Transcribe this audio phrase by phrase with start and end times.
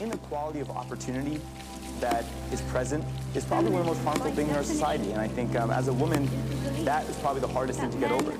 [0.00, 1.40] inequality of opportunity
[2.00, 3.04] that is present
[3.34, 5.10] is probably one of the most harmful things in our society.
[5.12, 6.28] And I think um, as a woman,
[6.84, 8.32] that is probably the hardest thing to get over.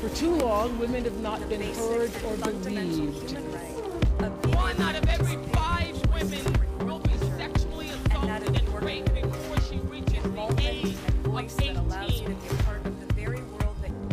[0.00, 3.32] For too long, women have not been heard or believed.
[4.54, 10.22] One out of every five women will be sexually assaulted and raped before she reaches
[10.22, 11.76] the age of 18.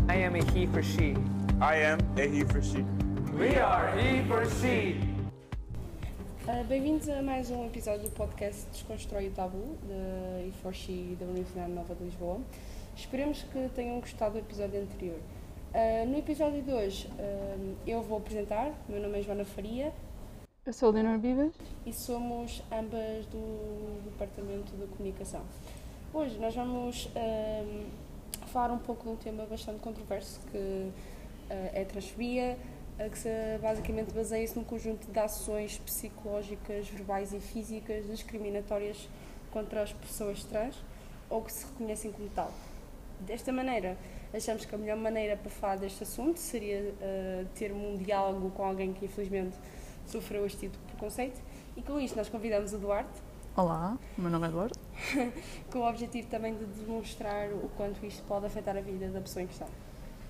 [0.09, 1.15] I am a he for she.
[1.59, 2.85] I am a he for she.
[3.33, 5.06] We are he for she.
[6.47, 11.73] Uh, Bem-vindos a mais um episódio do podcast Desconstrói o Tabu, da IFORXI da Universidade
[11.73, 12.39] Nova de Lisboa.
[12.95, 15.19] Esperemos que tenham gostado do episódio anterior.
[15.73, 19.91] Uh, no episódio de hoje, uh, eu vou apresentar, meu nome é Joana Faria
[20.65, 21.51] Eu sou a Leonor Vivas.
[21.85, 25.41] e somos ambas do Departamento de Comunicação.
[26.13, 27.09] Hoje nós vamos
[28.45, 30.89] falar um pouco de um tema bastante controverso que
[31.49, 32.57] é a transfobia,
[33.09, 33.29] que se
[33.61, 39.07] basicamente baseia-se num conjunto de ações psicológicas, verbais e físicas discriminatórias
[39.51, 40.75] contra as pessoas trans
[41.29, 42.51] ou que se reconhecem como tal.
[43.19, 43.97] Desta maneira,
[44.33, 48.63] achamos que a melhor maneira para falar deste assunto seria uh, ter um diálogo com
[48.63, 49.55] alguém que infelizmente
[50.05, 51.39] sofreu este tipo de preconceito
[51.75, 54.79] e com isto nós convidamos o Duarte Olá, o meu nome é Eduardo.
[55.73, 59.41] com o objetivo também de demonstrar o quanto isto pode afetar a vida da pessoa
[59.41, 59.67] em questão.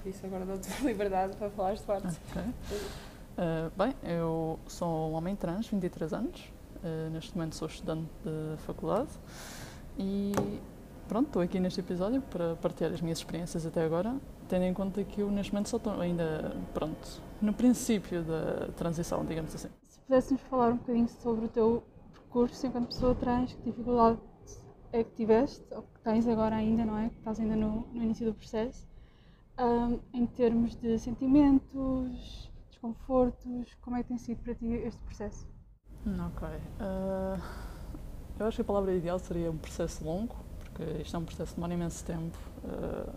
[0.08, 2.18] Por isso agora dou-te liberdade para falares, Duarte.
[2.30, 2.42] Ok.
[2.42, 6.50] Uh, bem, eu sou um homem trans, 23 anos.
[6.78, 9.10] Uh, neste momento sou estudante de faculdade
[9.98, 10.32] e
[11.10, 14.16] pronto, estou aqui neste episódio para partilhar as minhas experiências até agora,
[14.48, 19.26] tendo em conta que eu neste momento só estou ainda, pronto, no princípio da transição,
[19.26, 19.70] digamos assim.
[19.90, 24.20] Se pudéssemos falar um bocadinho sobre o teu percurso enquanto pessoa trans, que dificuldade
[24.94, 27.10] é que tiveste, ou que tens agora ainda, não é?
[27.10, 28.88] Que estás ainda no, no início do processo,
[29.58, 35.48] ahm, em termos de sentimentos, desconfortos, como é que tem sido para ti este processo?
[36.06, 36.48] Hum, Ok.
[36.48, 37.42] Uh,
[38.40, 41.52] eu acho que a palavra ideal seria um processo longo, porque isto é um processo
[41.52, 42.38] que demora imenso tempo.
[42.64, 43.14] Uh,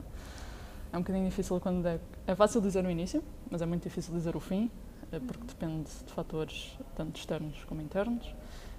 [0.92, 2.00] é um bocadinho difícil quando é.
[2.26, 4.70] É fácil dizer o início, mas é muito difícil dizer o fim,
[5.12, 8.34] uh, porque depende de fatores tanto externos como internos.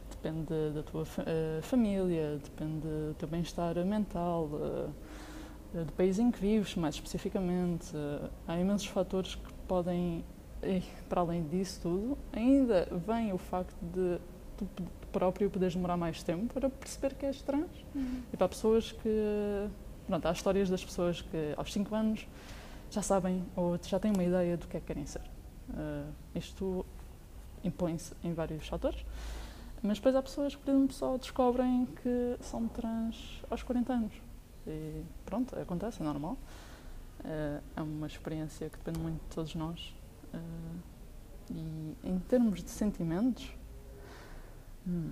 [0.09, 4.49] Depende da tua uh, família, depende do teu bem-estar mental,
[5.73, 7.95] do país em que vives, mais especificamente.
[7.95, 10.23] Uh, há imensos fatores que podem
[10.63, 14.19] e, para além disso tudo, ainda vem o facto de
[14.57, 14.67] tu
[15.11, 17.69] próprio poderes demorar mais tempo para perceber que és trans.
[18.31, 19.69] E para pessoas que.
[20.07, 22.27] Pronto, há histórias das pessoas que aos 5 anos
[22.89, 25.21] já sabem ou já têm uma ideia do que é que querem ser.
[25.69, 26.85] Uh, isto
[27.63, 29.03] impõe-se em vários fatores.
[29.81, 34.13] Mas depois há pessoas que, por exemplo, só descobrem que são trans aos 40 anos.
[34.67, 36.37] E pronto, acontece, é normal.
[37.19, 39.93] Uh, é uma experiência que depende muito de todos nós.
[40.33, 40.91] Uh,
[41.51, 43.51] e em termos de sentimentos,
[44.87, 45.11] hum,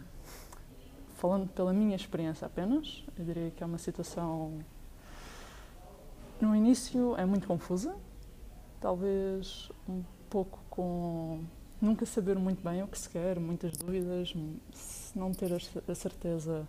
[1.18, 4.60] falando pela minha experiência apenas, eu diria que é uma situação.
[6.40, 7.96] No início é muito confusa,
[8.80, 11.44] talvez um pouco com
[11.82, 14.34] nunca saber muito bem o que se quer, muitas dúvidas,
[15.14, 16.68] não ter a certeza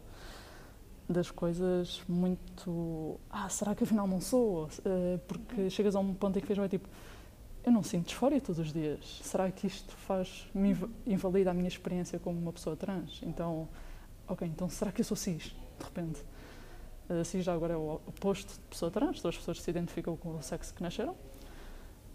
[1.10, 3.18] das coisas muito.
[3.28, 4.68] Ah, será que afinal não sou?
[4.84, 6.88] Eh, porque chegas a um ponto em que fez tipo.
[7.64, 9.20] Eu não sinto disfória todos os dias.
[9.22, 13.20] Será que isto faz me inv- invalida a minha experiência como uma pessoa trans?
[13.22, 13.68] Então,
[14.26, 15.54] ok, então será que eu sou cis?
[15.78, 16.24] De repente.
[17.10, 19.70] Uh, cis já agora é o oposto de pessoa trans, todas as pessoas que se
[19.70, 21.14] identificam com o sexo que nasceram.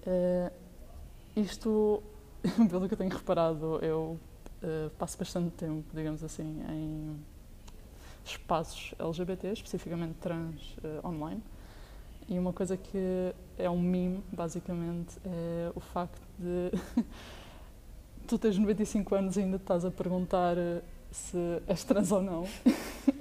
[0.07, 0.51] Uh,
[1.35, 2.01] isto,
[2.69, 4.17] pelo que eu tenho reparado, eu
[4.63, 7.19] uh, passo bastante tempo, digamos assim, em
[8.31, 11.41] espaços LGBT, especificamente trans, uh, online.
[12.27, 16.71] E uma coisa que é um meme, basicamente, é o facto de
[18.27, 20.81] tu tens 95 anos e ainda te estás a perguntar eh,
[21.11, 21.37] se
[21.67, 22.47] és trans ou não.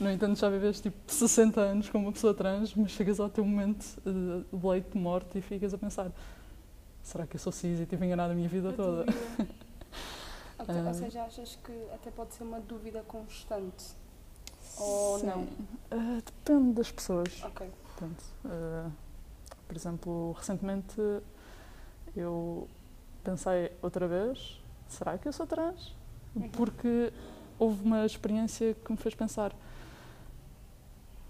[0.00, 3.44] No entanto, já vives tipo 60 anos como uma pessoa trans, mas chegas ao teu
[3.44, 4.10] momento eh,
[4.52, 6.10] de leite de morte e ficas a pensar:
[7.00, 9.02] será que eu sou cis e tive enganado a minha vida toda?
[10.58, 10.82] Ok, Ah.
[10.88, 13.94] Ou seja, achas que até pode ser uma dúvida constante?
[14.78, 15.26] Ou Sim.
[15.26, 15.48] não?
[15.90, 17.42] Eh, depende das pessoas.
[17.44, 17.70] Ok.
[17.84, 18.90] Portanto, eh,
[19.66, 21.00] por exemplo, recentemente
[22.16, 22.68] eu
[23.22, 25.94] pensei outra vez: será que eu sou trans?
[26.52, 27.12] Porque
[27.58, 29.54] houve uma experiência que me fez pensar: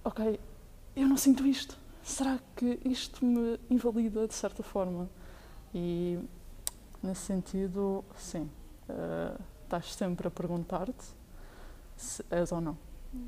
[0.03, 0.41] ok,
[0.97, 1.77] eu não sinto isto.
[2.03, 5.09] Será que isto me invalida de certa forma?
[5.75, 6.19] E
[7.03, 8.51] nesse sentido, sim,
[8.89, 11.05] eh, estás sempre a perguntar-te
[11.97, 12.77] se és ou não.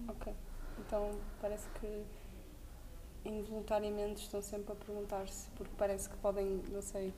[0.08, 0.34] Ok.
[0.78, 1.10] Então
[1.40, 2.04] parece que
[3.24, 7.12] involuntariamente estão sempre a perguntar-se, porque parece que podem, não sei,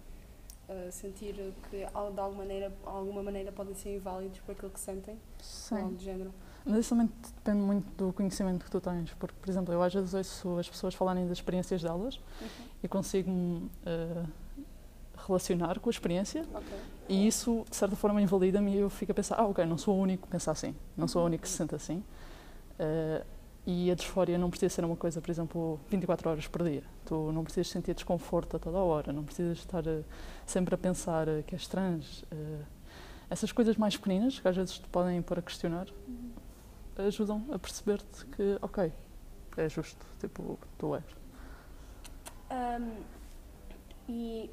[0.69, 1.35] uh, sentir
[1.70, 5.94] que de alguma maneira, alguma maneira podem ser inválidos por aquilo que sentem, Sim.
[5.94, 6.32] de género.
[6.65, 9.12] Mas isso também depende muito do conhecimento que tu tens.
[9.14, 12.21] Porque, por exemplo, eu às vezes ouço as pessoas falarem das experiências delas
[12.82, 14.25] e consigo-me eh,
[15.26, 16.67] relacionar com a experiência Ok.
[17.09, 19.97] e isso, de certa forma, invalida-me e eu fico a pensar, ah, ok, não sou
[19.97, 22.05] o único que pensa assim, não sou o único que se sente assim.
[22.79, 23.25] Eh,
[23.67, 26.83] e a disfória não precisa ser uma coisa, por exemplo, 24 horas por dia.
[27.05, 30.03] Tu não precisas sentir desconforto a toda hora, não precisas estar eh,
[30.47, 32.25] sempre a pensar eh, que és trans.
[33.29, 35.87] essas coisas mais pequeninas, que às vezes te podem pôr a questionar,
[36.97, 38.91] ajudam a perceber-te que, ok,
[39.57, 41.05] é justo, tipo, tu és.
[42.51, 43.03] Um,
[44.09, 44.51] e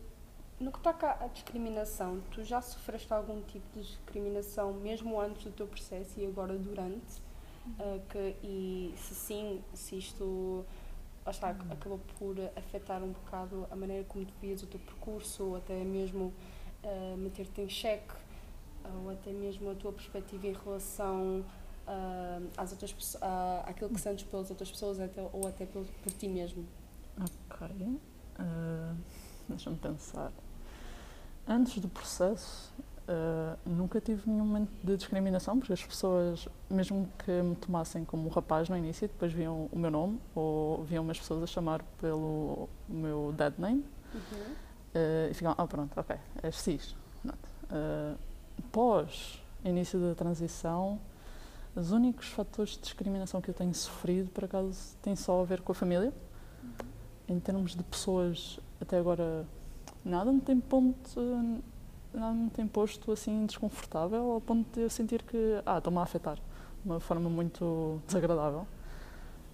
[0.59, 5.51] no que toca à discriminação, tu já sofreste algum tipo de discriminação mesmo antes do
[5.51, 7.23] teu processo e agora durante?
[7.65, 10.63] Uh, que, e se sim, se isto
[11.27, 15.55] está, acabou por afetar um bocado a maneira como tu vias o teu percurso, ou
[15.55, 16.31] até mesmo
[16.83, 18.13] uh, meter-te em xeque,
[19.03, 21.43] ou até mesmo a tua perspectiva em relação
[21.87, 23.23] uh, às outras pessoas,
[23.65, 26.65] àquilo que sentes pelas outras pessoas até, ou até por, por ti mesmo.
[27.19, 27.67] Ok.
[28.39, 28.95] eh,
[29.47, 30.31] Deixa-me pensar.
[31.47, 32.73] Antes do processo,
[33.07, 38.29] eh, nunca tive nenhum momento de discriminação, porque as pessoas, mesmo que me tomassem como
[38.29, 42.67] rapaz no início, depois viam o meu nome ou viam umas pessoas a chamar pelo
[42.87, 43.85] meu dead name
[44.93, 46.95] eh, e ficavam, ah, pronto, ok, és cis.
[47.71, 48.15] Eh,
[48.71, 50.99] pós início da transição,
[51.75, 55.61] os únicos fatores de discriminação que eu tenho sofrido, por acaso, têm só a ver
[55.61, 56.13] com a família.
[57.27, 59.45] Em termos de pessoas, até agora,
[60.03, 61.19] nada me tem ponto,
[62.15, 66.03] nada me tem posto assim desconfortável, ao ponto de eu sentir que, ah, estou-me a
[66.03, 66.41] afetar de
[66.85, 68.67] uma forma muito desagradável.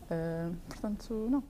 [0.10, 1.44] Eh, portanto, não.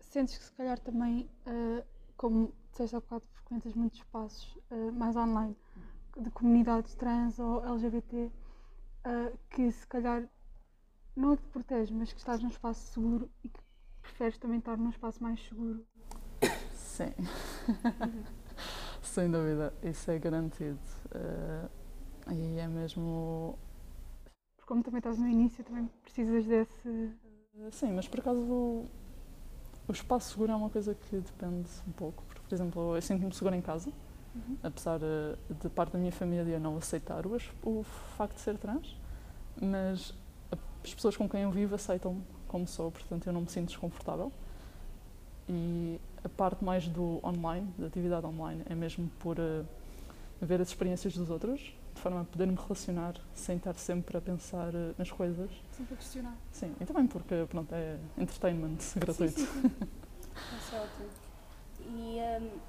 [0.00, 1.84] Sentes que se calhar também, eh,
[2.16, 5.54] como disseste há bocado, frequentas muitos espaços eh, mais online
[6.18, 8.30] de comunidades trans ou LGBT
[9.50, 10.28] que se calhar
[11.16, 13.60] não é que te protege, mas que estás num espaço seguro e que
[14.00, 15.84] preferes também estar num espaço mais seguro.
[16.72, 17.12] Sim.
[19.02, 20.78] Sem dúvida, isso é garantido.
[21.14, 21.68] Eh,
[22.30, 23.58] e é mesmo.
[24.56, 27.12] Porque como também estás no início, também precisas desse.
[27.70, 28.86] Sim, mas por acaso o,
[29.88, 32.22] o espaço seguro é uma coisa que depende um pouco.
[32.24, 33.90] Porque, por exemplo, eu sinto-me segura em casa,
[34.62, 37.82] apesar eh, de parte da minha família não aceitar o, o
[38.16, 38.96] facto de ser trans,
[39.60, 40.14] mas
[40.84, 44.32] as pessoas com quem eu vivo aceitam como sou, portanto eu não me sinto desconfortável.
[45.48, 49.64] E a parte mais do online, da atividade online, é mesmo por eh,
[50.40, 54.74] ver as experiências dos outros, de forma a poder-me relacionar sem estar sempre a pensar
[54.74, 55.50] eh, nas coisas.
[55.72, 56.36] Sempre a questionar.
[56.52, 59.40] Sim, e também porque pronto, é entertainment gratuito.
[59.40, 61.08] Isso é ótimo.
[61.80, 62.60] E hum,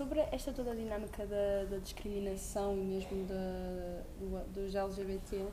[0.00, 5.44] sobre esta toda a dinâmica da, da discriminação e mesmo da, do, dos LGBT,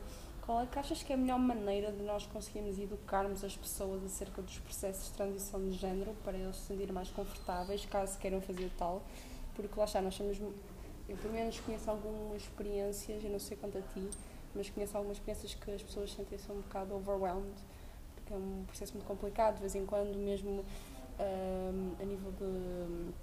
[0.47, 4.01] qual é que achas que é a melhor maneira de nós conseguirmos educarmos as pessoas
[4.05, 8.39] acerca dos processos de transição de género para eles se sentirem mais confortáveis, caso queiram
[8.39, 9.03] fazer tal?
[9.53, 10.39] Porque lá está, nós somos.
[10.39, 14.09] Eu pelo menos conheço algumas experiências, eu não sei quanto a ti,
[14.55, 17.53] mas conheço algumas experiências que as pessoas sentem-se um bocado overwhelmed
[18.27, 20.63] porque é um processo muito complicado, de vez em quando, mesmo
[21.19, 23.13] ahm, a, nível de,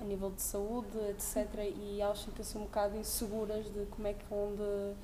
[0.00, 1.46] a nível de saúde, etc.
[1.76, 4.94] E elas sentem-se um bocado inseguras de como é que vão de,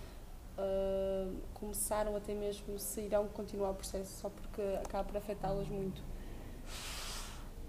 [0.60, 5.68] ah, começar ou até mesmo se irão continuar o processo, só porque acaba por afetá-las
[5.68, 6.02] muito.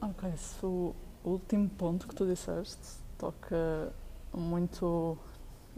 [0.01, 3.93] Ok, se o último ponto que tu disseste toca
[4.33, 5.17] muito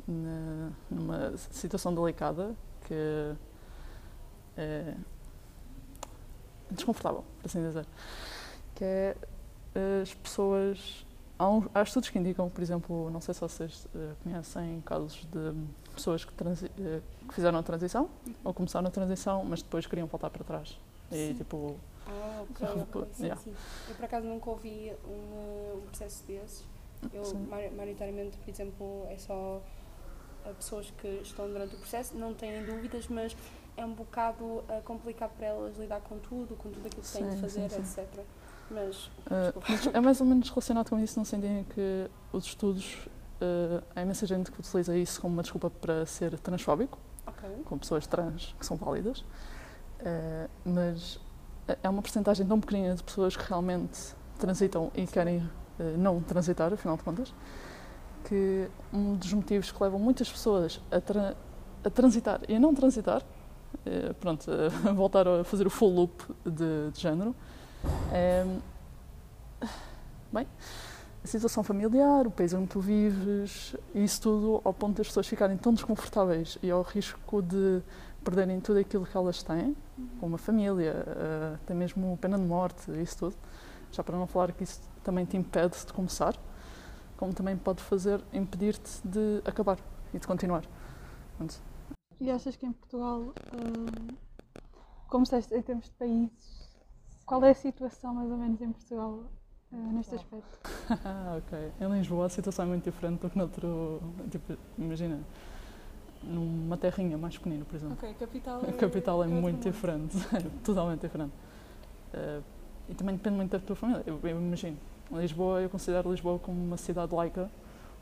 [0.08, 2.55] na- numa situação delicada
[2.88, 3.36] que
[4.58, 4.96] é
[6.72, 7.86] desconfortável, por assim dizer,
[8.75, 9.15] que é
[10.01, 11.05] as pessoas
[11.38, 15.25] há, um- há estudos que indicam, por exemplo, não sei se vocês eh, conhecem casos
[15.32, 15.54] de
[15.94, 18.10] pessoas que, eh, que fizeram a transição
[18.44, 20.78] ou começaram a transição, mas depois queriam voltar para trás.
[21.12, 21.34] E Sim.
[21.36, 21.75] tipo,
[22.08, 23.42] Ah, ok, ok, sim, Yeah.
[23.42, 23.54] sim.
[23.90, 26.66] Eu por acaso nunca ouvi um, um processo desses.
[27.13, 27.48] Eu, Sim.
[27.48, 29.62] maioritariamente, por exemplo, é só
[30.46, 33.36] uh, pessoas que estão durante o processo, não têm dúvidas, mas
[33.75, 37.30] é um bocado uh, complicado para elas lidar com tudo, com tudo aquilo que têm
[37.30, 38.08] de fazer, etc.
[38.70, 42.46] Mas, Uh, mas é mais ou menos relacionado com isso, no sentido em que os
[42.46, 43.08] estudos,
[43.41, 47.50] uh, há imensa gente que utiliza isso como uma desculpa para ser transfóbico, ok.
[47.65, 51.20] com pessoas trans que são válidas, uh, mas
[51.82, 56.74] é uma porcentagem tão pequenina de pessoas que realmente transitam e querem uh, não transitar,
[56.74, 57.34] afinal de contas,
[58.25, 61.36] que um dos motivos que levam muitas pessoas a, tra-
[61.84, 63.22] a transitar e a não transitar,
[64.20, 67.36] pronto, a voltar a fazer o full loop de, de género,
[68.12, 68.46] é,
[70.34, 70.48] Bem,
[71.24, 75.56] a situação familiar, o país onde tu vives, isso tudo ao ponto das pessoas ficarem
[75.58, 77.84] tão desconfortáveis e ao risco de
[78.24, 79.78] perderem tudo aquilo que elas têm,
[80.20, 83.36] como a família, uh, até mesmo pena de morte, isso tudo.
[83.92, 86.36] Já para não falar que isso também te impede de começar,
[87.16, 89.78] como também pode fazer impedir-te de acabar
[90.12, 90.63] e de continuar.
[91.38, 91.62] Pronto.
[92.20, 94.13] E achas que em Portugal, uh,
[95.08, 96.62] como disseste, em termos de países,
[97.25, 99.24] qual é a situação mais ou menos em Portugal
[99.72, 100.60] uh, neste aspecto?
[101.38, 101.72] ok.
[101.80, 104.01] Em Lisboa a situação é muito diferente do que noutro.
[104.30, 105.20] Tipo, imagina,
[106.24, 107.96] numa terrinha mais pequenina, por exemplo.
[107.96, 108.70] Ok, a capital é.
[108.70, 110.18] A capital é, é muito diferente,
[110.63, 111.34] totalmente diferente.
[112.13, 112.44] Uh,
[112.89, 114.03] e também depende muito da tua família.
[114.06, 114.77] Eu, eu, imagino,
[115.12, 117.50] Lisboa, eu considero Lisboa como uma cidade laica,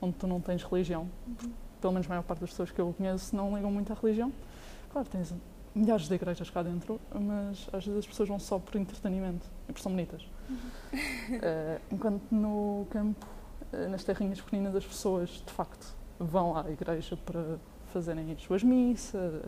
[0.01, 1.07] onde tu não tens religião.
[1.27, 1.51] Uhum.
[1.79, 4.31] Pelo menos a maior parte das pessoas que eu conheço não ligam muito à religião.
[4.91, 5.33] Claro, tens
[5.73, 9.73] milhares de igrejas cá dentro, mas às vezes as pessoas vão só por entretenimento e
[9.73, 10.27] por são bonitas.
[10.49, 10.57] Uhum.
[10.57, 13.25] Uh, enquanto no campo,
[13.73, 17.57] uh, nas terrinhas pequeninas, as pessoas de facto vão à igreja para
[17.93, 19.43] fazerem as suas missas,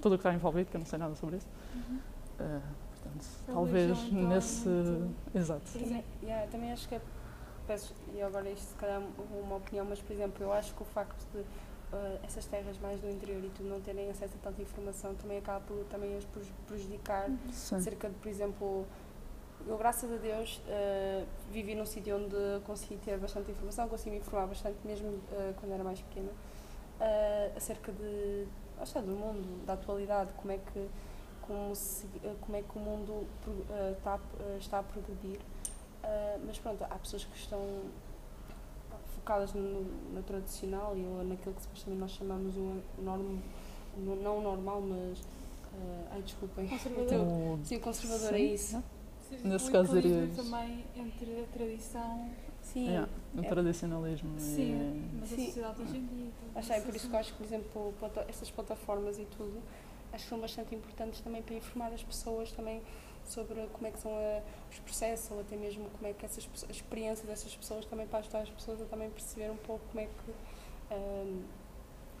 [0.00, 1.48] tudo o que está envolvido, que eu não sei nada sobre isso.
[1.74, 1.96] Uhum.
[1.96, 4.68] Uh, portanto, a talvez religião, nesse.
[5.34, 5.72] Exato.
[5.72, 7.00] Também, yeah, também acho que é.
[7.66, 9.02] Peço, e agora isto se calhar
[9.42, 11.44] uma opinião, mas por exemplo, eu acho que o facto de
[11.92, 15.38] uh, essas terras mais do interior e tudo não terem acesso a tanta informação também
[15.38, 16.24] acaba por também as
[16.66, 17.80] prejudicar Sim.
[17.80, 18.86] cerca de, por exemplo,
[19.66, 24.18] eu graças a Deus uh, vivi num sítio onde consegui ter bastante informação, consegui me
[24.18, 26.30] informar bastante mesmo uh, quando era mais pequena
[27.54, 28.46] acerca de
[28.86, 30.88] seja, do mundo, da atualidade, como é que
[31.42, 32.06] como, se,
[32.40, 33.26] como é que o mundo
[33.98, 34.18] está,
[34.58, 35.38] está a progredir.
[36.46, 37.60] mas pronto, há pessoas que estão
[39.26, 39.82] focadas no,
[40.14, 43.38] no tradicional e naquilo que supostamente nós chamamos o norm,
[43.98, 45.18] não normal, mas.
[45.18, 46.68] Uh, ai, desculpem.
[46.68, 47.58] Conservador.
[47.64, 48.44] sim, conservador é sim.
[48.44, 48.84] é isso.
[49.42, 52.30] Nesse caso diria também entre a tradição.
[52.62, 52.86] Sim.
[52.86, 53.48] Yeah, o é.
[53.48, 54.38] tradicionalismo.
[54.38, 55.18] Sim, e...
[55.20, 56.28] mas a sociedade hoje em dia.
[56.54, 57.94] Achei, por isso que eu acho que, por exemplo,
[58.28, 59.60] essas plataformas e tudo,
[60.12, 62.80] acho que são bastante importantes também para informar as pessoas também
[63.26, 66.48] sobre como é que são a, os processos ou até mesmo como é que essas,
[66.68, 70.00] a experiência dessas pessoas também para ajudar as pessoas a também perceber um pouco como
[70.00, 71.42] é que um,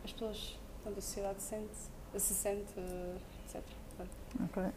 [0.04, 1.76] as pessoas, portanto, a sociedade sente,
[2.16, 3.62] se sente, uh, etc.
[4.44, 4.70] Ok, uh,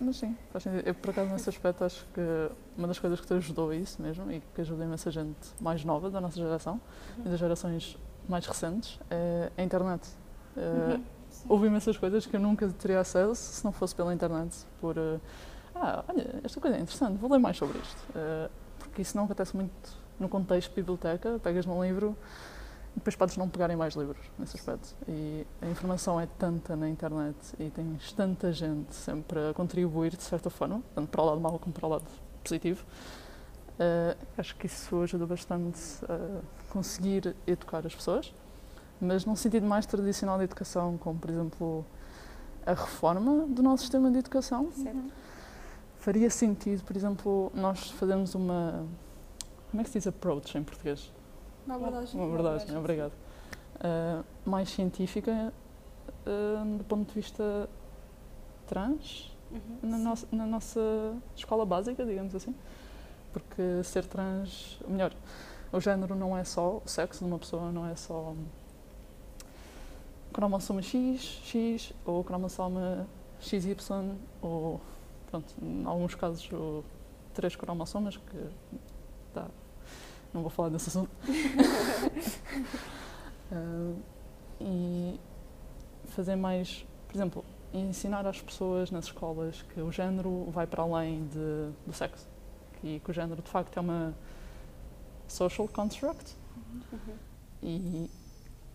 [0.00, 0.86] mas sim, faz sentido.
[0.86, 2.20] Eu, por acaso, nesse aspecto, acho que
[2.76, 5.84] uma das coisas que te ajudou a isso mesmo e que ajuda imensa gente mais
[5.84, 6.80] nova da nossa geração
[7.18, 7.26] uhum.
[7.26, 7.96] e das gerações
[8.28, 10.08] mais recentes é a internet.
[10.56, 11.04] Uh, uhum.
[11.48, 15.20] Houve imensas coisas que eu nunca teria acesso se não fosse pela internet, por uh,
[15.74, 17.98] ah, olha, esta coisa é interessante, vou ler mais sobre isto.
[18.10, 19.72] Uh, porque isso não acontece muito
[20.18, 22.16] no contexto de biblioteca, pegas num livro
[22.92, 24.94] e depois podes não pegar em mais livros nesse aspecto.
[25.08, 30.22] E a informação é tanta na internet e tens tanta gente sempre a contribuir de
[30.22, 32.04] certa forma, tanto para o lado mau como para o lado
[32.42, 32.84] positivo.
[33.74, 36.40] Uh, acho que isso ajuda bastante a
[36.72, 38.32] conseguir educar as pessoas,
[39.00, 41.84] mas num sentido mais tradicional de educação, como por exemplo
[42.64, 44.70] a reforma do nosso sistema de educação.
[44.70, 45.23] Certo
[46.04, 48.86] faria sentido, por exemplo, nós fazermos uma.
[49.70, 51.10] Como é que se diz approach em português?
[51.64, 52.20] Uma abordagem.
[52.20, 53.12] Uma abordagem, obrigado.
[53.76, 55.50] Uh, mais científica
[56.26, 57.68] uh, do ponto de vista
[58.66, 60.80] trans uhum, na, no na nossa
[61.34, 62.54] escola básica, digamos assim.
[63.32, 65.12] Porque ser trans, melhor,
[65.72, 68.34] o género não é só o sexo de uma pessoa, não é só
[70.34, 73.08] cromossoma X, X ou cromossoma
[73.40, 73.74] XY
[74.42, 74.80] ou
[75.34, 76.48] pronto, em alguns casos,
[77.32, 78.48] três cromossomas, que
[79.32, 79.48] tá,
[80.32, 81.10] não vou falar desse assunto.
[83.50, 83.96] uh,
[84.60, 85.18] e
[86.10, 91.26] fazer mais, por exemplo, ensinar às pessoas nas escolas que o género vai para além
[91.26, 92.28] de, do sexo
[92.84, 94.14] e que o género de facto é uma
[95.26, 96.36] social construct
[96.92, 97.16] uhum.
[97.60, 98.10] e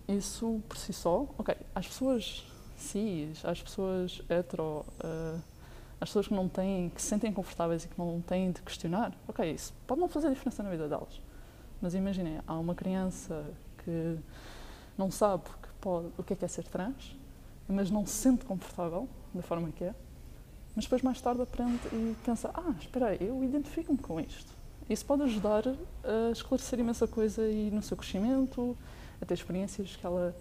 [0.09, 5.41] isso por si só, ok, às pessoas cis, às pessoas hetero, uh,
[6.01, 9.13] as pessoas que não têm, que se sentem confortáveis e que não têm de questionar,
[9.27, 11.21] ok, isso pode não fazer diferença na vida delas.
[11.81, 13.45] Mas imaginem, há uma criança
[13.83, 14.17] que
[14.97, 17.15] não sabe que pode, o que é, que é ser trans,
[17.67, 19.93] mas não se sente confortável da forma que é,
[20.75, 24.53] mas depois mais tarde aprende e pensa, ah, espera aí, eu identifico-me com isto.
[24.89, 28.77] Isso pode ajudar a esclarecer imensa coisa e no seu crescimento,
[29.21, 30.35] a ter experiências que ela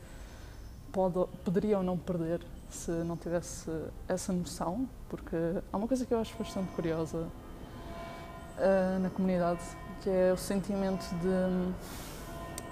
[0.92, 3.70] pode, poderia ou não perder se não tivesse
[4.06, 5.36] essa noção, porque
[5.72, 7.18] há uma coisa que eu acho bastante curiosa
[8.58, 9.60] uh, na comunidade,
[10.02, 11.72] que é o sentimento de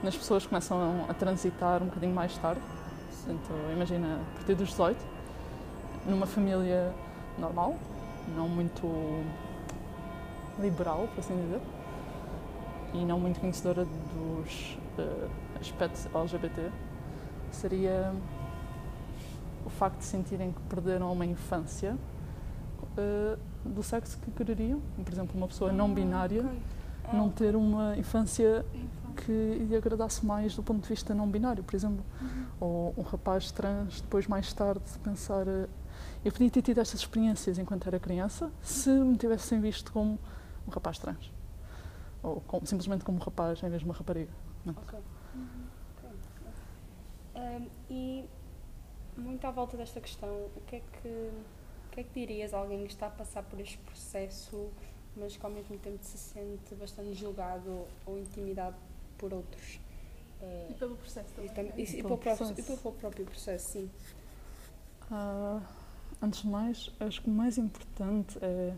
[0.03, 2.61] nas pessoas começam a transitar um bocadinho mais tarde,
[3.09, 5.03] portanto, imagina, a partir dos 18,
[6.07, 6.93] numa família
[7.38, 7.76] normal,
[8.37, 8.87] não muito
[10.59, 11.61] liberal, por assim dizer,
[12.93, 16.71] e não muito conhecedora dos uh, aspectos LGBT
[17.50, 18.12] seria
[19.66, 21.99] o facto de sentirem que perderam uma infância
[22.96, 24.80] uh, do sexo que quereriam.
[25.04, 26.44] Por exemplo, uma pessoa não binária
[27.12, 28.64] não ter uma infância
[29.16, 32.04] que lhe agradasse mais do ponto de vista não binário, por exemplo.
[32.20, 32.46] Uhum.
[32.61, 35.46] Ou um rapaz trans, depois mais tarde, pensar.
[35.46, 35.68] Uh,
[36.25, 40.18] eu podia ter tido estas experiências enquanto era criança se me tivessem visto como
[40.66, 41.32] um rapaz trans.
[42.23, 44.32] Ou com, simplesmente como um rapaz em vez de uma rapariga.
[44.66, 44.99] Ok.
[45.35, 45.46] Uhum.
[45.96, 46.16] okay.
[47.37, 48.28] Um, e
[49.16, 52.58] muito à volta desta questão, o que é que, o que, é que dirias a
[52.58, 54.70] alguém que está a passar por este processo,
[55.16, 58.76] mas que ao mesmo tempo se sente bastante julgado ou intimidado
[59.16, 59.80] por outros?
[60.40, 61.73] Uh, e pelo processo também.
[61.76, 62.54] E, e, e, pelo, processo.
[62.58, 63.90] e pelo próprio processo, sim.
[65.11, 65.62] Uh,
[66.20, 68.75] antes de mais, acho que o mais importante é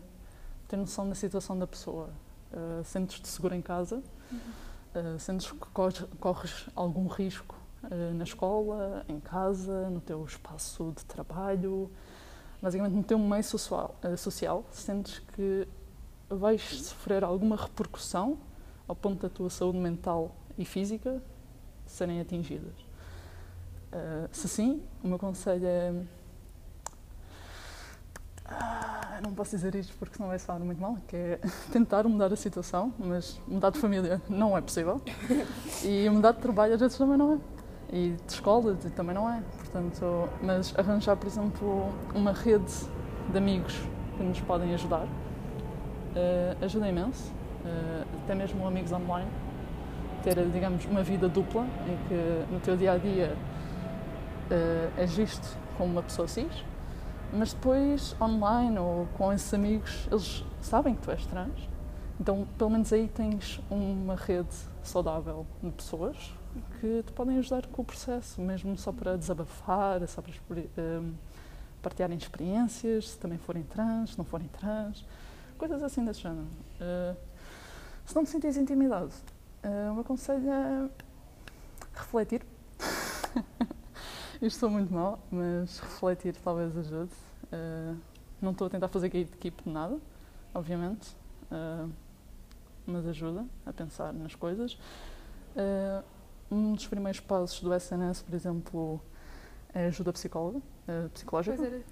[0.67, 2.09] ter noção da situação da pessoa.
[2.51, 5.15] Uh, sentes-te seguro em casa, uhum.
[5.15, 7.58] uh, sentes que corres, corres algum risco
[8.15, 11.89] na escola, em casa, no teu espaço de trabalho,
[12.61, 15.67] basicamente no teu meio social, uh, social sentes que
[16.29, 18.37] vais sofrer alguma repercussão
[18.87, 21.21] ao ponto da tua saúde mental e física
[21.85, 22.79] serem atingidas.
[23.91, 25.93] Uh, se sim, o meu conselho é
[28.51, 31.39] ah, não posso dizer isto porque senão vai soar muito mal, que é
[31.71, 35.01] tentar mudar a situação, mas mudar de família não é possível.
[35.83, 37.58] E mudar de trabalho às vezes também não é.
[37.91, 39.41] E de escola também não é.
[39.57, 42.71] Portanto, mas arranjar, por exemplo, uma rede
[43.31, 43.79] de amigos
[44.17, 47.31] que nos podem ajudar uh, ajuda imenso.
[47.65, 49.29] Uh, até mesmo amigos online.
[50.23, 53.35] Ter, digamos, uma vida dupla em que no teu dia a dia
[54.51, 56.65] uh, agiste como uma pessoa cis
[57.31, 61.69] mas depois, online ou com esses amigos, eles sabem que tu és trans.
[62.19, 66.33] Então, pelo menos aí tens uma rede saudável de pessoas
[66.79, 70.33] que te podem ajudar com o processo, mesmo só para desabafar, só para
[70.77, 71.13] um,
[71.81, 75.05] partilharem experiências, se também forem trans, se não forem trans,
[75.57, 76.47] coisas assim desse género.
[76.79, 77.15] Uh,
[78.05, 79.11] se não te sentires intimidado,
[79.91, 80.89] o meu conselho é
[81.93, 82.41] refletir.
[84.41, 87.11] Isto sou muito mal, mas refletir talvez ajude.
[87.45, 87.97] Uh,
[88.41, 89.99] não estou a tentar fazer gatekeep de nada,
[90.53, 91.13] obviamente,
[92.87, 94.77] mas ajuda a pensar nas coisas.
[95.55, 96.03] Uh,
[96.51, 99.01] um dos primeiros passos do SNS, por exemplo,
[99.73, 100.61] é ajuda psicóloga,
[101.13, 101.57] psicológica.
[101.57, 101.83] Pois era,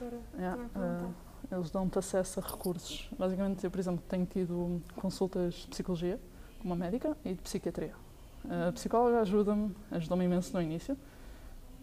[0.00, 1.08] agora yeah,
[1.52, 3.08] eles dão-te acesso a recursos.
[3.18, 6.18] Basicamente, eu, por exemplo, tenho tido consultas de psicologia
[6.58, 7.94] com uma médica e de psiquiatria.
[8.68, 10.96] A psicóloga ajuda-me, ajudou-me imenso no início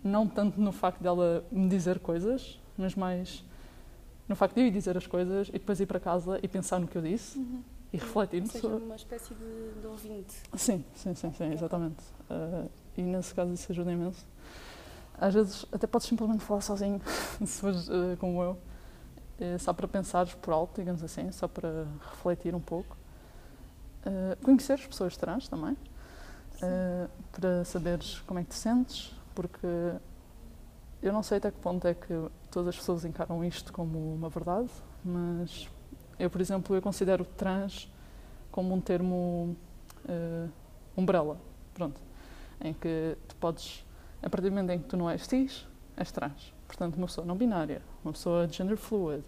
[0.04, 3.44] não tanto no facto dela me dizer coisas, mas mais
[4.28, 6.80] no facto de eu ir dizer as coisas e depois ir para casa e pensar
[6.80, 7.64] no que eu disse uhum.
[7.92, 10.34] e refletir Ou seja, uma espécie de, de ouvinte.
[10.56, 12.04] Sim, sim, sim, sim exatamente.
[12.34, 14.26] Uh, e nesse caso isso ajuda imenso.
[15.20, 17.02] Às vezes até podes simplesmente falar sozinho,
[17.46, 21.86] se fores uh, como eu, uh, só para pensares por alto, digamos assim, só para
[22.12, 22.98] refletir um pouco.
[24.44, 25.78] conhecer as pessoas trans também,
[27.32, 29.68] para saberes como é que te sentes, porque
[31.02, 32.14] eu não sei até que ponto é que
[32.50, 34.70] todas as pessoas encaram isto como uma verdade,
[35.04, 35.70] mas
[36.18, 37.92] eu, por exemplo, eu considero trans
[38.52, 39.56] como um termo
[40.06, 40.50] uh,
[40.96, 41.38] umbrella,
[41.74, 42.00] pronto,
[42.64, 43.86] em que tu podes,
[44.22, 46.54] a partir do momento em que tu não és cis, és trans.
[46.68, 49.24] Portanto, uma pessoa não binária, uma pessoa gender fluid,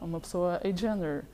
[0.00, 1.24] uma pessoa agender,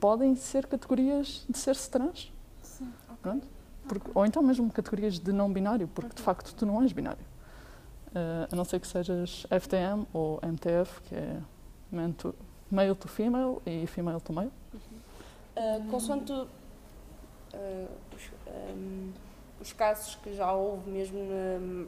[0.00, 2.32] podem ser categorias de ser-se trans.
[2.62, 3.16] Sim, okay.
[3.22, 3.46] Pronto.
[3.88, 7.24] Porque, ou então mesmo categorias de não binário, porque de facto tu não és binário.
[8.08, 11.40] Uh, a não ser que sejas FTM ou MTF, que é
[12.16, 12.34] to,
[12.70, 14.52] male to female e female to male.
[15.56, 16.48] Uh, consoante uh,
[18.14, 19.12] os, um,
[19.60, 21.86] os, casos que já houve mesmo na,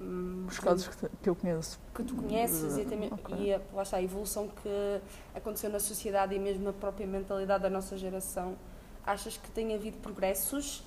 [0.00, 1.78] um, os casos que, que, eu conheço.
[1.94, 3.36] Que tu conheces e, também, okay.
[3.38, 5.00] e a, lá está, a evolução que
[5.34, 8.56] aconteceu na sociedade e mesmo a própria mentalidade da nossa geração,
[9.04, 10.82] achas que tem havido progressos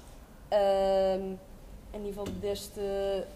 [0.52, 1.38] uh,
[1.94, 2.82] a nível deste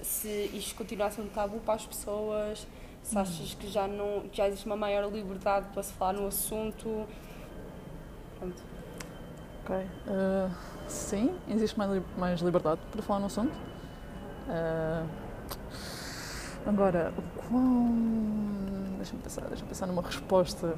[0.02, 2.68] se isto continua a ser um tabu para as pessoas
[3.04, 3.22] se hum.
[3.22, 7.08] achas que já não já existe uma maior liberdade para se falar no assunto
[8.40, 8.64] Pronto.
[9.64, 13.54] ok uh, sim existe mais, mais liberdade para falar no assunto.
[14.47, 15.08] Uh,
[16.65, 20.76] agora o quão deixa-me pensar deixa-me pensar numa resposta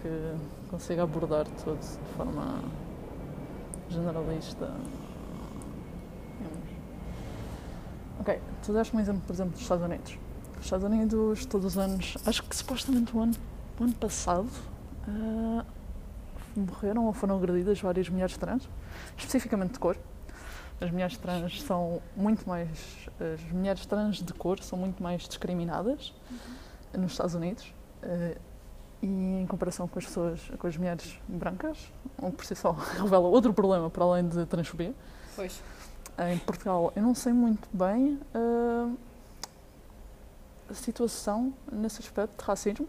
[0.00, 0.34] que
[0.70, 2.60] consiga abordar tudo de forma
[3.88, 4.70] generalista.
[8.20, 10.18] Ok, tu deste um exemplo, por exemplo, dos Estados Unidos.
[10.58, 13.34] Os Estados Unidos, todos os anos, acho que supostamente o ano,
[13.78, 14.48] o ano passado,
[15.08, 15.64] uh,
[16.56, 18.68] morreram ou foram agredidas várias mulheres trans,
[19.16, 19.96] especificamente de cor.
[20.80, 23.08] As mulheres trans são muito mais.
[23.20, 26.12] As mulheres trans de cor são muito mais discriminadas
[26.92, 27.72] nos Estados Unidos.
[28.02, 28.36] eh,
[29.02, 32.70] e em comparação com as pessoas, com as mulheres brancas, o que por si só
[32.96, 34.94] revela outro problema para além de transfobia.
[35.36, 35.62] Pois.
[36.30, 38.90] Em Portugal, eu não sei muito bem ah,
[40.70, 42.88] a situação nesse aspecto de racismo,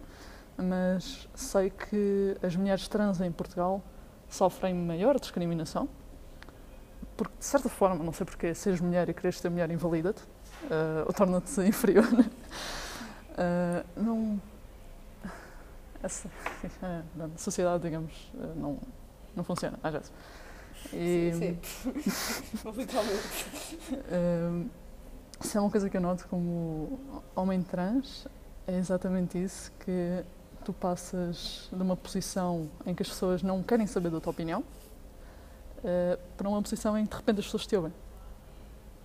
[0.57, 3.81] mas sei que as mulheres trans em Portugal
[4.29, 5.89] sofrem maior discriminação,
[7.15, 10.21] porque de certa forma, não sei porque, seres mulher e quereres ser mulher invalida-te,
[10.69, 12.08] ah, ou torna-te inferior.
[13.38, 14.39] Ah, não.
[16.04, 16.30] Essa,
[16.84, 18.80] é, a sociedade, digamos, ah, não,
[19.36, 20.12] não funciona, às vezes.
[20.93, 22.62] E, Sim, sim.
[22.78, 23.23] Literalmente.
[25.41, 26.99] Se é uma coisa que eu noto como
[27.36, 28.28] homem trans,
[28.67, 30.23] é exatamente isso, que
[30.63, 34.63] tu passas de uma posição em que as pessoas não querem saber da tua opinião
[35.85, 37.93] eh, para uma posição em que de repente as pessoas te ouvem.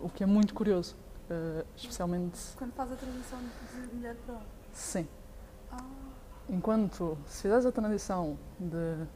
[0.00, 0.96] O que é muito curioso,
[1.28, 4.46] eh, especialmente Quando faz a transição de mulher para homem.
[4.72, 5.06] sim.
[5.70, 5.84] Ah,
[6.48, 9.06] Enquanto se fizeres a transição de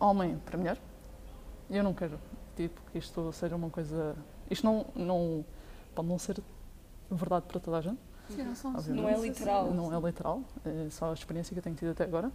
[0.00, 0.80] homem para mulher,
[1.68, 2.18] eu não quero
[2.54, 4.16] tipo, que isto seja uma coisa.
[4.50, 5.44] Isto não, não
[5.94, 6.40] pode não ser
[7.10, 7.98] verdade para toda a gente.
[8.30, 9.02] sim, não.
[9.02, 9.74] Não é literal.
[9.74, 12.30] Não é literal, é só a experiência que eu tenho tido até agora.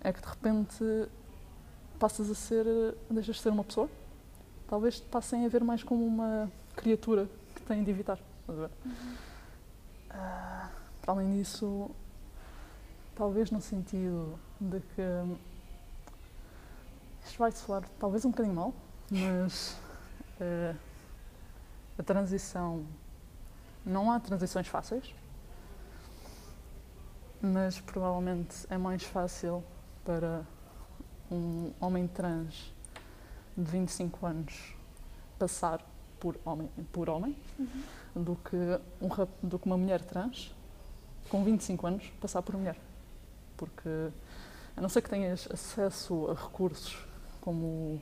[0.00, 1.08] É que de repente
[1.98, 2.64] passas a ser.
[3.10, 3.88] deixas de ser uma pessoa.
[4.68, 8.18] Talvez te passem a ver mais como uma criatura que têm de evitar.
[10.10, 11.90] Ah, para além disso,
[13.14, 15.02] talvez no sentido de que.
[17.24, 18.74] Isto vai soar talvez um bocadinho mal,
[19.10, 19.76] mas
[20.40, 20.74] eh,
[21.98, 22.84] a transição.
[23.84, 25.14] Não há transições fáceis,
[27.40, 29.62] mas provavelmente é mais fácil
[30.04, 30.46] para
[31.34, 32.72] um homem trans
[33.56, 34.74] de 25 anos
[35.38, 35.84] passar
[36.18, 37.36] por homem, por homem
[38.14, 38.56] do, que
[39.00, 39.08] um,
[39.46, 40.54] do que uma mulher trans
[41.28, 42.76] com 25 anos passar por mulher.
[43.56, 44.10] Porque
[44.76, 46.96] a não ser que tenhas acesso a recursos
[47.40, 48.00] como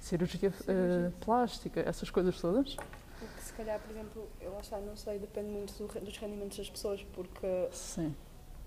[0.00, 2.76] cirurgia, eh, plástica, essas coisas todas,
[3.18, 6.58] Porque se calhar, por exemplo, eu lá está, não sei, depende muito do dos rendimentos
[6.58, 8.14] das pessoas, porque sim,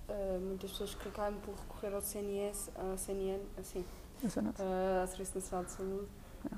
[0.09, 3.85] ah, muitas pessoas que acabam por recorrer ao CNS, ao CNN, assim,
[4.41, 4.53] não.
[4.59, 6.07] ah, ao Serviço Nacional de Saúde,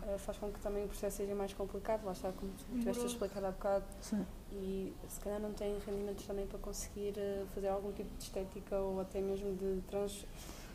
[0.04, 3.04] ah, faz com que também o processo seja mais complicado, lá está, como tu tiveste
[3.04, 4.26] a explicar há bocado, Sim.
[4.52, 7.14] e se calhar não têm rendimentos também para conseguir
[7.54, 10.26] fazer algum tipo de estética ou até mesmo de trans-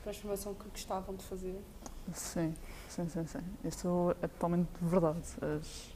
[0.03, 1.61] transformação que gostavam de fazer.
[2.13, 2.55] Sim,
[2.89, 3.39] sim, sim, sim.
[3.65, 5.21] Isso é totalmente verdade.
[5.41, 5.95] As,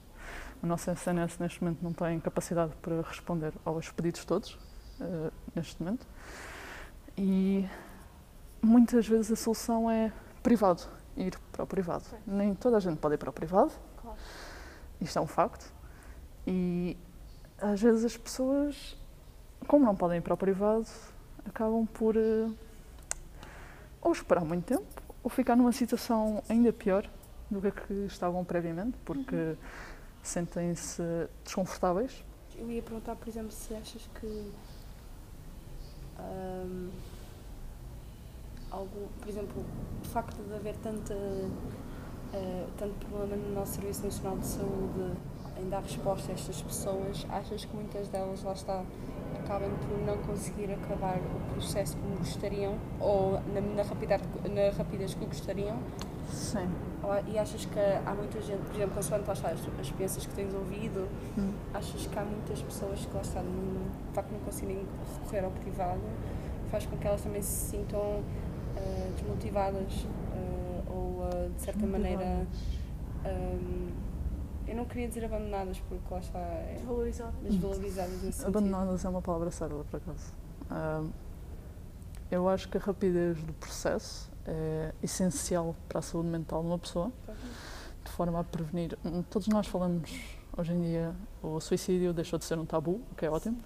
[0.62, 4.58] o nosso SNS neste momento não tem capacidade para responder aos pedidos todos,
[5.00, 6.06] eh, neste momento.
[7.18, 7.68] E
[8.62, 10.82] muitas vezes a solução é privado,
[11.16, 12.04] ir para o privado.
[12.24, 14.16] Nem toda a gente pode ir para o privado, Claro.
[15.00, 15.72] isto é um facto.
[16.46, 16.96] E
[17.60, 18.96] às vezes as pessoas,
[19.66, 20.86] como não podem ir para o privado,
[21.44, 22.48] acabam por eh,
[24.00, 24.86] ou esperar muito tempo
[25.22, 27.10] ou ficar numa situação ainda pior
[27.50, 29.56] do que a que estavam previamente, porque
[30.22, 31.02] sentem-se
[31.42, 32.24] desconfortáveis.
[32.56, 34.52] Eu ia perguntar, por exemplo, se achas que
[36.18, 36.90] ahm,
[38.70, 39.64] algum, por exemplo,
[40.02, 41.14] o facto de haver tanta,
[42.34, 45.12] ah, tanto problema no nosso Serviço Nacional de Saúde
[45.60, 48.84] em dar resposta a estas pessoas, achas que muitas delas lá está
[49.48, 55.14] acabam por não conseguir acabar o processo como gostariam ou na, na, rapidez, na rapidez
[55.14, 55.78] que gostariam?
[56.30, 56.68] Sim.
[57.26, 60.34] E achas que há muita gente, por exemplo, consoante lá está, as, as experiências que
[60.34, 61.52] tens ouvido, Hum.
[61.72, 63.52] achas que há muitas pessoas que lá está, não,
[64.08, 64.86] de facto não conseguem
[65.22, 66.00] recorrer ao privado,
[66.70, 68.22] faz com que elas também se sintam
[68.76, 72.46] ah, desmotivadas ah, ou ah, de certa maneira
[73.24, 73.88] ah,
[74.66, 76.76] eu não queria dizer abandonadas porque lá está é,
[77.42, 78.48] desvalorizadas nesse sentido.
[78.48, 80.34] Abandonadas é uma palavra certa, por acaso.
[80.70, 81.10] Ahm,
[82.30, 86.78] eu acho que a rapidez do processo é essencial para a saúde mental de uma
[86.78, 87.12] pessoa,
[88.04, 88.98] de forma a prevenir.
[89.04, 90.10] hum, Todos nós falamos
[90.56, 93.58] hoje em dia, o suicídio deixou de ser um tabu, o que é ótimo.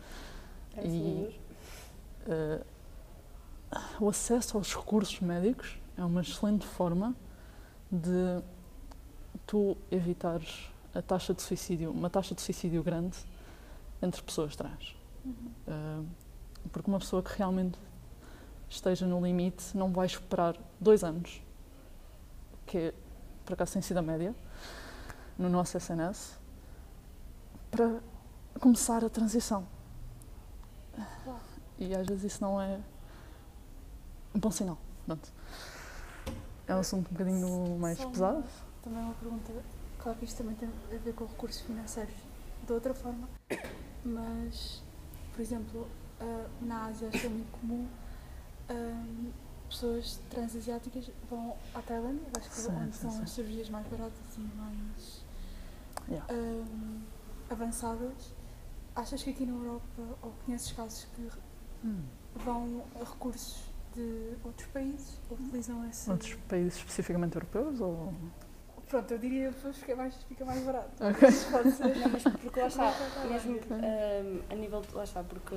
[0.76, 1.40] A E-.
[2.26, 2.60] Eh,
[4.00, 7.14] o acesso aos recursos médicos é uma excelente forma
[7.90, 8.42] de
[9.46, 13.16] tu evitares a taxa de suicídio, uma taxa de suicídio grande
[14.02, 14.96] entre pessoas trans.
[15.66, 16.02] Eh,
[16.70, 17.78] porque uma pessoa que realmente
[18.72, 21.42] esteja no limite não vai esperar dois anos,
[22.66, 22.92] que
[23.44, 24.34] por acaso tem sido a média,
[25.38, 26.38] no nosso SNS,
[27.70, 28.00] para
[28.60, 29.66] começar a transição.
[31.78, 32.78] E às vezes isso não é
[34.34, 34.78] um bom sinal.
[35.04, 35.28] Pronto.
[36.68, 38.44] é um assunto um bocadinho mais Só uma- pesado.
[38.82, 39.52] Também uma pergunta.
[39.98, 42.14] Claro que isto também tem a ver com recursos financeiros
[42.66, 43.28] de outra forma,
[44.04, 44.82] mas,
[45.34, 45.86] por exemplo,
[46.20, 47.86] ah, na Ásia acho que é muito comum
[48.68, 49.30] ahm,
[49.68, 53.22] pessoas transasiáticas vão à Tailândia, acho que Sim, onde sim, são sim.
[53.22, 55.22] as cirurgias mais baratas e mais
[56.08, 56.26] Yeah.
[56.34, 57.00] ahm,
[57.50, 58.34] avançadas.
[58.94, 61.28] Achas que aqui na Europa, ou conheces casos que
[61.84, 62.02] Hum.
[62.34, 63.62] vão a recursos
[63.94, 66.10] de outros países ou utilizam esse.
[66.10, 68.12] Outros países especificamente europeus ou.
[68.88, 70.90] Pronto, eu diria depois fica mais, fica mais barato.
[71.02, 71.28] Ok.
[71.28, 71.96] Isso pode ser.
[71.96, 72.94] Não, mas porque lá está,
[73.28, 75.54] mesmo hum, a nível de, lá está, porque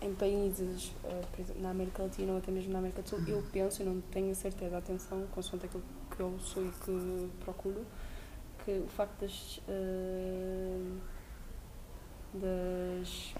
[0.00, 0.92] em países,
[1.32, 3.84] por exemplo, na América Latina ou até mesmo na América do Sul, eu penso, e
[3.84, 5.82] não tenho a certeza, atenção, consoante aquilo
[6.14, 7.84] que eu sou e que procuro,
[8.64, 10.98] que o facto das, hum,
[12.34, 13.34] das,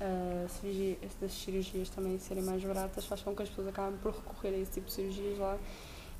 [0.00, 4.12] uh, cirurgia- das cirurgias também serem mais baratas faz com que as pessoas acabem por
[4.12, 5.56] recorrer a esse tipo de cirurgias lá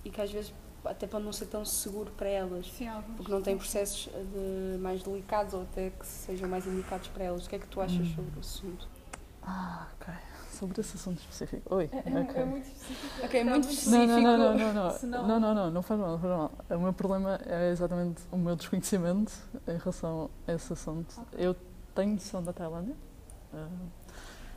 [0.04, 0.52] e que às vezes
[0.84, 5.02] até pode não ser tão seguro para elas Sim, porque não têm processos de mais
[5.02, 7.44] delicados ou até que sejam mais indicados para elas.
[7.44, 8.14] O que é que tu achas Hum.
[8.14, 8.88] sobre o assunto?
[9.46, 10.12] Ah, ok.
[10.52, 11.74] Sobre esse assunto específico.
[11.74, 11.90] Oi.
[11.92, 12.42] É, é- ok.
[12.42, 13.24] é muito específico.
[13.24, 14.90] Ok, É muito Não, não, não, não, não, não.
[14.98, 16.52] Senão- Não, não, não, não faz mal, não faz mal.
[16.70, 19.32] O meu problema é exatamente o meu desconhecimento
[19.68, 21.14] em relação a esse assunto.
[21.34, 21.54] Eu
[21.94, 22.94] tenho noção da Tailândia.
[23.52, 23.68] Ah,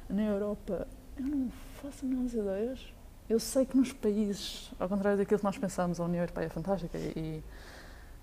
[0.09, 2.93] na Europa, eu não faço as minhas ideias.
[3.29, 6.49] Eu sei que nos países, ao contrário daquilo que nós pensamos, a União Europeia é
[6.49, 7.43] fantástica e.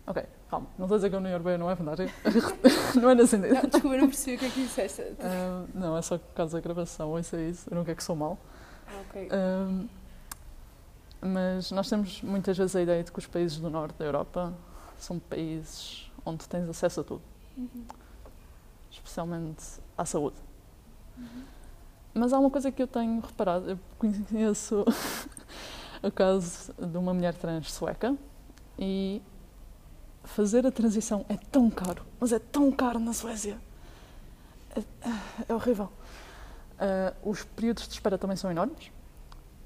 [0.08, 2.12] Ok, calma, não estou a dizer que a União Europeia não é fantástica.
[3.00, 3.54] não é nesse sentido.
[3.54, 5.02] Não, desculpa, não percebi o que é que disseste.
[5.20, 7.68] Ah, não, é só por causa da gravação, ou isso é isso.
[7.68, 8.38] Eu não quero que sou mal.
[8.86, 9.28] Ah, ok.
[9.32, 9.88] Ahm,
[11.20, 14.54] mas nós temos muitas vezes a ideia de que os países do norte da Europa
[14.96, 17.22] são países onde tens acesso a tudo,
[17.56, 17.84] Uhum.
[18.90, 19.64] especialmente
[19.98, 20.36] à saúde.
[22.14, 24.84] Mas há uma coisa que eu tenho reparado, eu conheço
[26.02, 28.16] o caso de uma mulher trans sueca
[28.78, 29.20] e
[30.26, 33.56] fazer a transição é tão caro, mas é tão caro na Suécia.
[34.74, 34.82] É,
[35.48, 35.90] é horrível.
[36.78, 38.90] Ah, os períodos de espera também são enormes.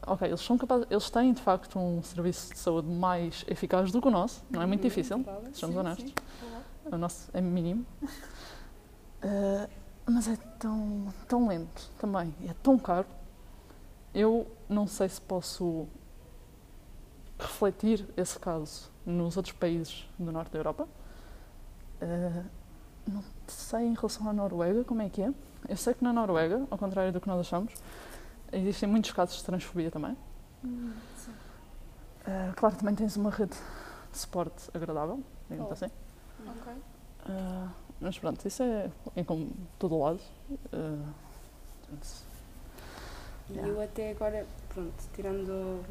[0.06, 4.00] Ok, eles são capazes, eles têm de facto um serviço de saúde mais eficaz do
[4.00, 6.04] que o nosso, não é muito Uhum, difícil, sejamos honestos.
[6.10, 6.14] sim.
[6.90, 7.84] O nosso é mínimo.
[9.22, 9.68] Ah,
[10.06, 13.06] mas é tão, tão lento também, e é tão caro.
[14.14, 15.86] Eu não sei se posso
[17.40, 20.86] refletir esse caso nos outros países do norte da Europa.
[22.00, 22.44] Ah,
[23.06, 25.32] não sei em relação à Noruega como é que é.
[25.68, 27.72] Eu sei que na Noruega, ao contrário do que nós achamos,
[28.52, 30.16] existem muitos casos de transfobia também.
[30.64, 31.32] Hum, sim.
[32.26, 33.56] Ah, claro, também tens uma rede
[34.12, 35.74] de suporte agradável, digamos Oh.
[35.74, 35.92] assim.
[36.46, 36.72] Ok.
[37.28, 37.68] Ah,
[38.00, 40.20] mas pronto, isso é em como todo lado.
[40.72, 40.76] E
[43.52, 43.68] Yeah.
[43.68, 45.84] eu até agora, pronto, tirando.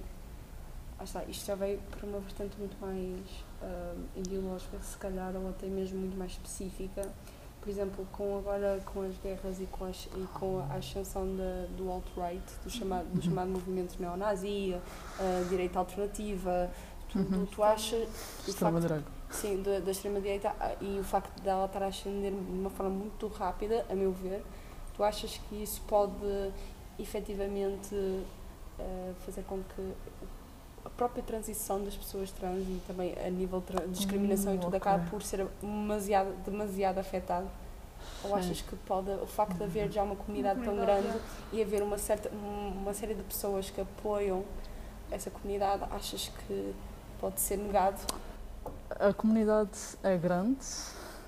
[0.99, 3.19] Ah, está, isto já veio para uma vertente muito mais
[3.61, 7.01] ah, ideológica, se calhar, ou até mesmo muito mais específica.
[7.61, 11.65] Por exemplo, com agora com as guerras e com, as, e com a ascensão da,
[11.77, 14.73] do alt-right, do chamado, do chamado movimento neonazi,
[15.19, 16.69] a direita alternativa,
[17.09, 17.45] tudo, Uhum.
[17.47, 18.07] tu achas.
[18.47, 19.11] o extrema facto- direita.
[19.31, 22.91] Sim, da, da extrema-direita ah, e o facto dela estar a ascender de uma forma
[22.91, 24.43] muito rápida, a meu ver,
[24.95, 26.13] tu achas que isso pode
[26.97, 27.93] efetivamente
[28.79, 29.93] eh, fazer com que
[30.93, 34.75] a própria transição das pessoas trans e também a nível de discriminação Hum, e tudo
[34.75, 34.77] ok.
[34.79, 37.47] acabe por ser demasiado, demasiado afetado?
[38.23, 41.19] Ou achas que pode, o facto de haver já uma comunidade tão comunidade, grande
[41.51, 44.43] e haver uma, certa, uma série de pessoas que apoiam
[45.11, 46.73] essa comunidade, achas que
[47.19, 47.99] pode ser negado?
[48.91, 50.65] A comunidade é grande,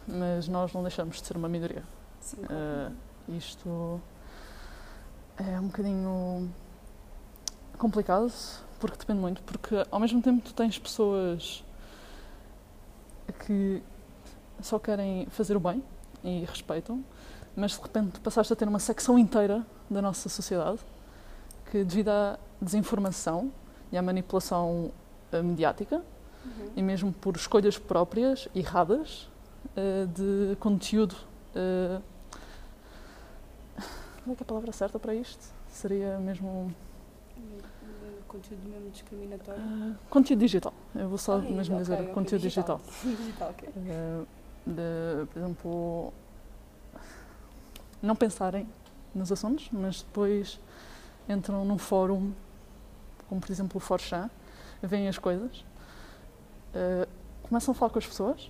[0.08, 1.84] mas nós não deixamos de ser uma minoria.
[2.20, 2.92] Sim, Ah,
[3.30, 4.02] isto
[5.38, 6.50] é um bocadinho
[7.78, 8.32] complicado,
[8.82, 11.64] porque depende muito, porque ao mesmo tempo tu tens pessoas
[13.46, 13.82] que
[14.62, 15.84] só querem fazer o bem
[16.24, 17.04] e respeitam,
[17.56, 20.80] mas de repente passaste a ter uma secção inteira da nossa sociedade
[21.70, 23.52] que devido à desinformação
[23.92, 24.92] e à manipulação
[25.32, 26.02] ah, mediática
[26.44, 26.72] Uhum.
[26.76, 29.30] e mesmo por escolhas próprias, erradas,
[29.76, 31.16] eh, de conteúdo.
[31.56, 32.00] eh,
[34.24, 35.46] Qual é que é a palavra certa para isto?
[35.70, 36.74] Seria mesmo.
[38.32, 39.62] Conteúdo mesmo discriminatório.
[39.62, 40.74] eh, conteúdo digital.
[40.96, 42.80] Eu vou só Ah, mesmo dizer ok, conteúdo digital.
[43.04, 43.70] digital, ok.
[43.76, 44.24] Eh,
[44.66, 46.14] de, por exemplo,
[48.02, 48.68] não pensarem
[49.14, 50.60] nos assuntos, mas depois
[51.28, 52.32] entram num fórum,
[53.28, 54.30] como por exemplo o Forchan,
[54.82, 55.66] veem as coisas,
[56.74, 57.08] eh,
[57.44, 58.50] começam a falar com as pessoas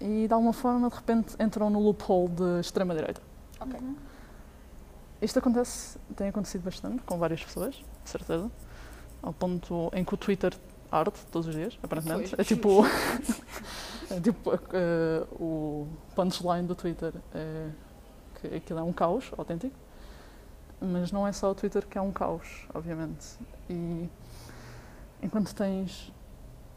[0.00, 3.20] e de alguma forma de repente entram no loophole de extrema-direita.
[3.60, 3.80] Ok.
[5.20, 8.50] Isto acontece, tem acontecido bastante com várias pessoas, de certeza.
[9.22, 10.54] Ao ponto em que o Twitter
[10.90, 12.30] arde todos os dias, aparentemente.
[12.36, 12.40] Pois.
[12.40, 12.84] É tipo.
[14.10, 17.68] é tipo eh, o punchline do Twitter é
[18.40, 19.74] que aquilo é um caos autêntico.
[20.80, 23.26] Mas não é só o Twitter que é um caos, obviamente.
[23.70, 24.08] E
[25.22, 26.12] enquanto tens.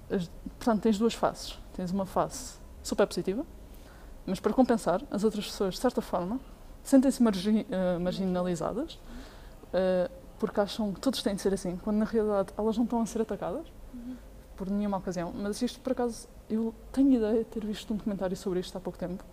[0.10, 1.60] as- portanto, tens duas faces.
[1.74, 3.46] Tens uma face super positiva,
[4.26, 6.40] mas para compensar, as outras pessoas, de certa forma,
[6.84, 8.98] sentem-se margi- eh, marginalizadas
[9.74, 13.02] eh, porque acham que todos têm de ser assim, quando na realidade elas não estão
[13.02, 13.68] a ser atacadas
[14.56, 15.32] por nenhuma ocasião.
[15.36, 18.82] Mas isto, por acaso, eu tenho ideia de ter visto um documentário sobre isto há
[18.82, 19.24] pouco tempo.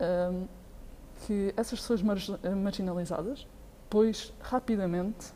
[0.00, 0.46] ehm,
[1.26, 3.46] que essas pessoas margi- eh, marginalizadas,
[3.88, 5.32] pois rapidamente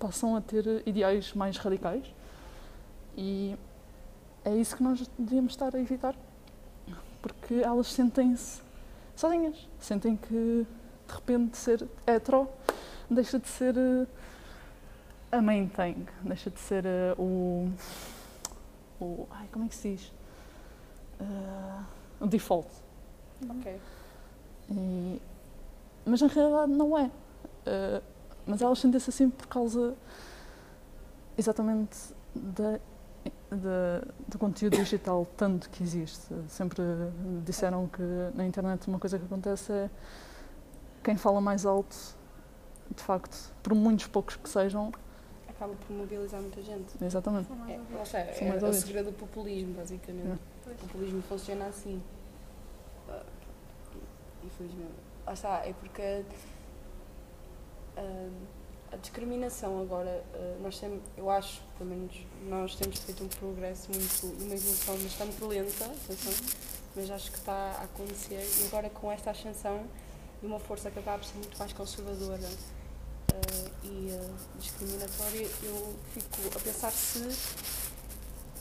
[0.00, 2.04] passam a ter ideais mais radicais
[3.16, 3.56] e
[4.44, 6.14] é isso que nós devíamos estar a evitar,
[7.22, 8.60] porque elas sentem-se
[9.14, 10.66] sozinhas, sentem que
[11.06, 12.48] de repente ser hetero
[13.10, 14.06] deixa de ser eh,
[15.32, 17.70] a main thing, deixa de ser eh, o,
[19.00, 19.26] o.
[19.30, 20.12] Ai, como é que se diz?
[21.20, 21.82] Eh,
[22.20, 22.68] o default.
[23.48, 23.80] Ok.
[24.70, 25.20] E-
[26.04, 27.10] mas na realidade não é.
[27.66, 28.02] Eh,
[28.46, 29.94] mas elas sentem-se assim por causa
[31.36, 31.96] exatamente
[32.34, 32.78] da,
[33.50, 36.26] da- do conteúdo digital tanto que existe.
[36.48, 36.82] Sempre
[37.44, 38.02] disseram que
[38.34, 39.90] na internet uma coisa que acontece é
[41.02, 41.96] quem fala mais alto,
[42.94, 44.92] de facto, por muitos poucos que sejam,
[45.48, 47.04] Acaba por mobilizar muita gente.
[47.04, 47.48] exatamente.
[47.68, 50.40] É, é, mais é o segredo do populismo, basicamente.
[50.64, 50.76] Pois.
[50.76, 52.02] O populismo funciona assim.
[54.42, 54.94] Infelizmente.
[55.26, 56.24] Lá está, é porque
[57.96, 58.30] ah,
[58.92, 63.90] a discriminação agora, ah, nós temos, eu acho, pelo menos, nós temos feito um progresso
[63.90, 66.32] muito, uma evolução bastante lenta, atenção,
[66.96, 69.84] mas acho que está a acontecer e agora com esta ascensão
[70.40, 72.48] de uma força que acaba por ser muito mais conservadora
[73.34, 77.28] ah, e ah, discriminatória, eu fico a pensar se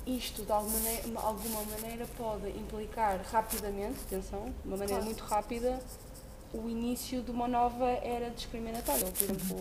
[0.08, 5.06] isto de alguma maneira, alguma maneira pode implicar rapidamente, atenção, de uma maneira Claro.
[5.06, 5.80] muito rápida,
[6.54, 9.06] o início de uma nova era discriminatória.
[9.12, 9.60] Por exemplo,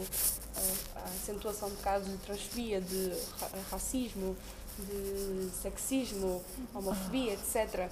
[0.96, 4.34] a, a acentuação de casos de transfobia, de ra- racismo,
[4.78, 6.42] de sexismo,
[6.74, 7.90] homofobia, etc.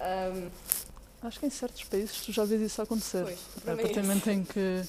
[0.00, 0.50] Um,
[1.24, 3.22] Acho que em certos países tu já vês isso acontecer.
[3.22, 4.82] Pois, a partir do momento em que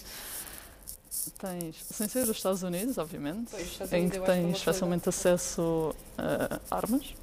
[1.31, 4.31] tens, sem ser os Estados Unidos, obviamente, Pois, os Estados em Unidos que acho que
[4.31, 7.13] é tens coisa- facilmente acesso a armas,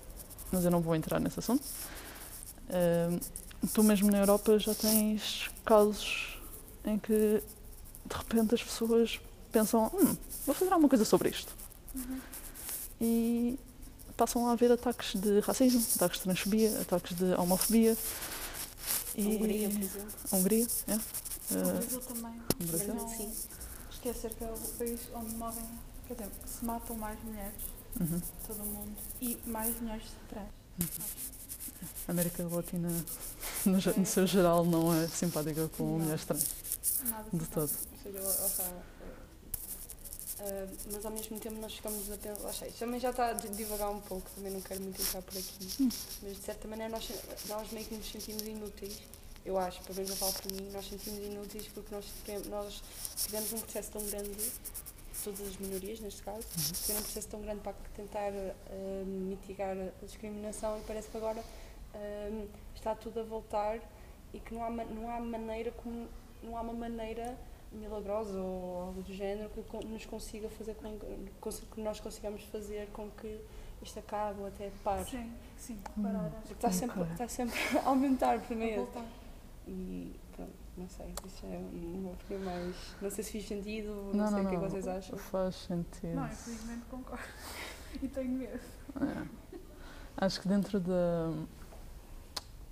[0.52, 1.62] mas eu não vou entrar nesse assunto.
[2.70, 3.18] Ahm,
[3.74, 6.38] tu mesmo na Europa já tens casos
[6.84, 9.20] em que de repente as pessoas
[9.52, 11.52] pensam, hum, vou fazer alguma coisa sobre isto.
[13.00, 13.58] E
[14.16, 17.96] passam a haver ataques de racismo, ataques de transfobia, ataques de homofobia.
[19.16, 20.08] a Hungria, por exemplo.
[20.32, 20.94] A Hungria, é.
[20.94, 20.98] O
[21.52, 22.32] Ah, Brasil também.
[22.60, 22.94] o Brasil.
[22.94, 23.32] Não Sim.
[24.00, 25.64] Esquecer que é o país onde morrem,
[26.06, 27.54] quer dizer, que se matam mais mulheres
[28.00, 28.18] Uhum.
[28.18, 30.48] de todo o mundo e mais mulheres trans.
[32.08, 32.88] A América Latina,
[33.66, 35.98] no, ge- no seu geral, não é simpática com Não.
[35.98, 36.46] mulheres trans,
[37.04, 37.62] Nada de todo.
[37.70, 38.72] Ou seja, lá está,
[40.40, 43.32] ah, mas ao mesmo tempo nós ficamos a pensar, lá isto também já está a
[43.34, 45.90] divagar um pouco, também não quero muito entrar por aqui,
[46.22, 47.10] mas de certa maneira nós,
[47.48, 48.98] nós meio que nos sentimos inúteis,
[49.44, 52.82] eu acho, pelo menos eu falo por mim, nós sentimos inúteis porque nós, tivemos- nós
[53.16, 54.52] tivemos um processo tão grande,
[55.24, 60.04] todas as minorias neste caso, tiveram um processo tão grande para tentar ah, mitigar a
[60.04, 61.42] discriminação e parece que agora
[61.94, 63.78] ah, está tudo a voltar
[64.32, 66.06] e que não há, não há maneira como,
[66.42, 67.36] não há uma maneira
[67.72, 73.08] milagrosa ou algo do género que nos consiga fazer com que, nós consigamos fazer com
[73.10, 73.40] que
[73.82, 75.04] isto acabe ou até pare.
[75.08, 78.84] Sim, sim, parar, acho Porque está sempre, está sempre a aumentar meio.
[78.84, 79.04] voltar.
[79.66, 82.74] E pronto, não sei, isso é uma opinião mais.
[83.00, 84.70] Não sei se fiz sentido, não, Não, sei não, o que é que não.
[84.70, 85.18] vocês acham.
[85.18, 86.14] Faz sentido.
[86.14, 87.22] Não, infelizmente concordo.
[88.02, 88.60] E tenho medo.
[89.00, 89.26] É.
[90.16, 91.30] Acho que dentro da,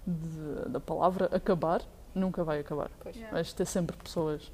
[0.07, 1.83] de- da palavra acabar,
[2.14, 2.90] nunca vai acabar.
[3.01, 3.14] Pois.
[3.16, 3.33] Yeah.
[3.35, 4.53] Vais ter sempre pessoas,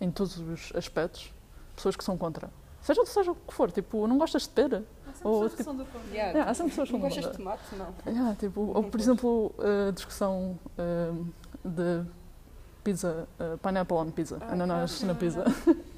[0.00, 1.32] em todos os aspectos,
[1.76, 2.50] pessoas que são contra.
[2.80, 4.84] Seja, seja o que for, tipo, não gostas de pera?
[5.06, 6.08] Há sempre Ou, pessoas que tipo, são do contra.
[6.10, 6.38] Yeah.
[6.38, 7.74] É, há sempre pessoas que Não gostas de tomate?
[7.76, 7.94] Não.
[8.06, 9.54] Yeah, tipo, ou, por exemplo,
[9.88, 11.12] a discussão eh,
[11.64, 12.04] de
[12.84, 15.44] pizza, eh, pineapple on pizza, Ah, ananás na pizza.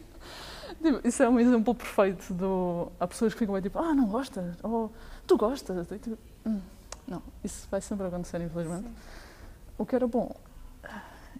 [0.82, 2.90] Tipo, isso é um exemplo perfeito do.
[3.00, 4.92] Há pessoas que ficam aí tipo, ah, não gostas, ou
[5.26, 5.90] tu gostas.
[5.90, 6.60] E, tipo, "Hum,
[7.08, 8.82] não, isso vai sempre acontecer, infelizmente.
[8.84, 8.94] Sim.
[9.78, 10.34] O que era bom,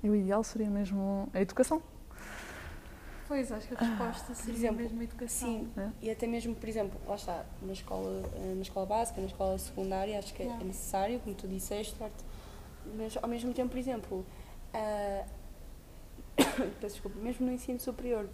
[0.02, 1.82] e o ideal seria mesmo a educação.
[3.28, 5.48] Pois, acho que a resposta seria exemplo, mesmo a educação.
[5.48, 5.88] Sim, É.
[6.02, 9.58] e até mesmo, por exemplo, lá está, na escola, eh, na escola básica, na escola
[9.58, 11.96] secundária, acho que é- é necessário, como tu disseste?
[12.96, 14.24] Mas ao mesmo tempo, por exemplo,
[14.72, 15.24] ah,
[16.80, 18.28] peço desculpa, mesmo no ensino superior,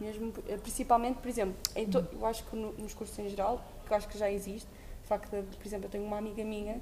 [0.00, 3.62] Mesmo, eh, principalmente, por exemplo, em to- eu acho que no- nos cursos em geral,
[3.86, 4.66] que eu acho que já existe,
[5.04, 6.80] o facto de, por exemplo, eu tenho uma amiga minha,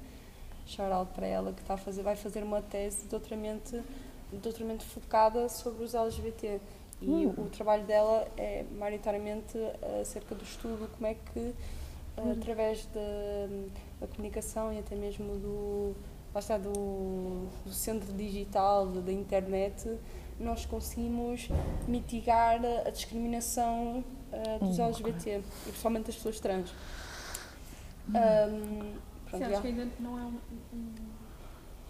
[0.65, 3.83] shout out para ela, que está a fazer, vai fazer uma tese de doutoramento,
[4.31, 6.59] de doutoramento focada sobre os LGBT.
[7.03, 9.59] E o trabalho dela é maioritariamente
[10.01, 11.53] acerca do estudo, como é que,
[12.31, 15.95] através da, da comunicação e até mesmo do,
[16.33, 19.97] lá está, do, do centro digital, da internet,
[20.39, 21.47] nós conseguimos
[21.87, 26.73] mitigar a discriminação ah, dos Hum, LGBT e principalmente das pessoas trans.
[28.15, 28.97] Ahm,
[29.29, 29.53] pronto, Sim, já.
[29.53, 30.39] acho que ainda não é um,
[30.73, 30.95] um-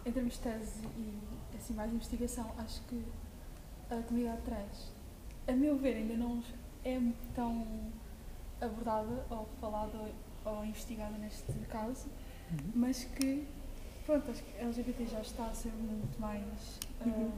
[0.05, 1.17] Em termos de tese e
[1.55, 3.01] assim, mais investigação, acho que
[3.89, 4.91] a comunidade trans,
[5.47, 6.43] a meu ver, ainda não
[6.83, 6.99] é
[7.33, 7.65] tão
[8.59, 9.97] abordada ou falada
[10.45, 12.07] ou investigada neste caso,
[12.75, 13.47] mas que,
[14.05, 17.31] pronto, acho que a LGBT já está a ser muito mais Uhum.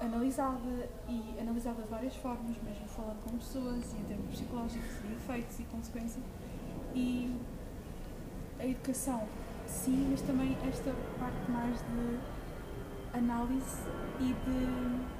[0.00, 4.90] ah, analisada e analisada de várias formas, mesmo falando com pessoas e em termos psicológicos
[5.08, 6.24] e efeitos e consequências.
[6.94, 7.36] E
[8.58, 9.26] a educação,
[9.66, 12.18] sim, mas também esta parte mais de
[13.16, 13.82] análise
[14.20, 15.12] e de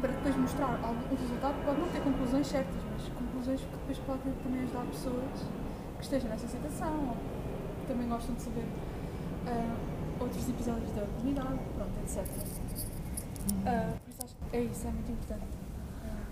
[0.00, 4.32] para depois mostrar algum resultado, pode não ter conclusões certas, mas conclusões que depois podem
[4.42, 5.44] também ajudar pessoas
[5.98, 7.16] que estejam nessa situação ou
[7.82, 8.64] que também gostam de saber
[9.46, 9.76] ah,
[10.20, 12.24] outros episódios da comunidade, pronto, etc.
[13.66, 15.46] Ah, por isso acho que é isso, é muito importante.
[16.04, 16.24] Ah,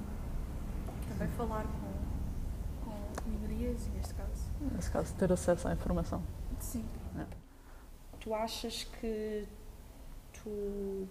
[1.11, 4.43] também falar com, com minorias, e neste caso.
[4.75, 6.23] Nesse caso, ter acesso à informação.
[6.61, 6.85] Sim.
[8.21, 9.47] Tu achas que
[10.33, 11.07] tu.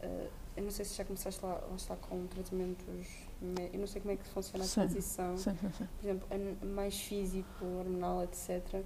[0.00, 3.06] eh, eu não sei se já começaste lá, lá está com tratamentos.
[3.42, 4.80] me- Eu não sei como é que funciona a Sim.
[4.82, 5.36] transição.
[5.36, 5.88] Sim, sim, sim.
[6.00, 8.82] Por exemplo, mais físico, hormonal, etc.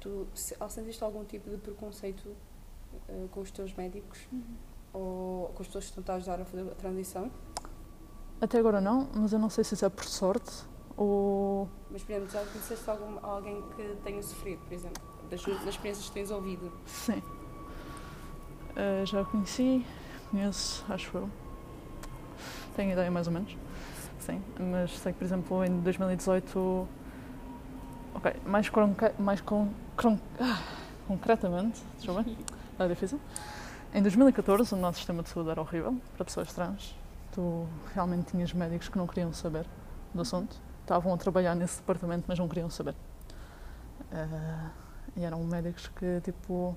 [0.00, 2.34] Tu se, ou sentiste algum tipo de preconceito
[3.08, 4.18] eh, com os teus médicos
[4.92, 7.30] ou com as pessoas que estão a ajudar a fazer a transição?
[8.40, 10.64] Até agora não, mas eu não sei se isso é por sorte
[10.96, 11.68] ou.
[11.90, 16.06] Mas, por exemplo, já conheceste algum, alguém que tenha sofrido, por exemplo, das, das experiências
[16.08, 16.72] que tens ouvido?
[16.86, 17.22] Sim.
[18.76, 19.84] Eh, já conheci,
[20.30, 21.28] conheço, acho eu.
[22.76, 23.56] Tenho ideia mais ou menos.
[24.20, 24.42] Sim.
[24.58, 26.88] Mas sei que, por exemplo, em 2018.
[28.14, 28.70] Ok, mais,
[29.18, 29.40] mais
[31.06, 32.36] concretamente, deixa eu ver,
[32.78, 33.20] é difícil.
[33.92, 36.94] Em 2014, o nosso sistema de saúde era horrível para pessoas trans.
[37.32, 39.66] Tu realmente tinhas médicos que não queriam saber
[40.14, 40.56] do assunto.
[40.82, 42.94] Estavam a trabalhar nesse departamento, mas não queriam saber.
[44.12, 44.70] Eh,
[45.16, 46.76] e eram médicos que, tipo,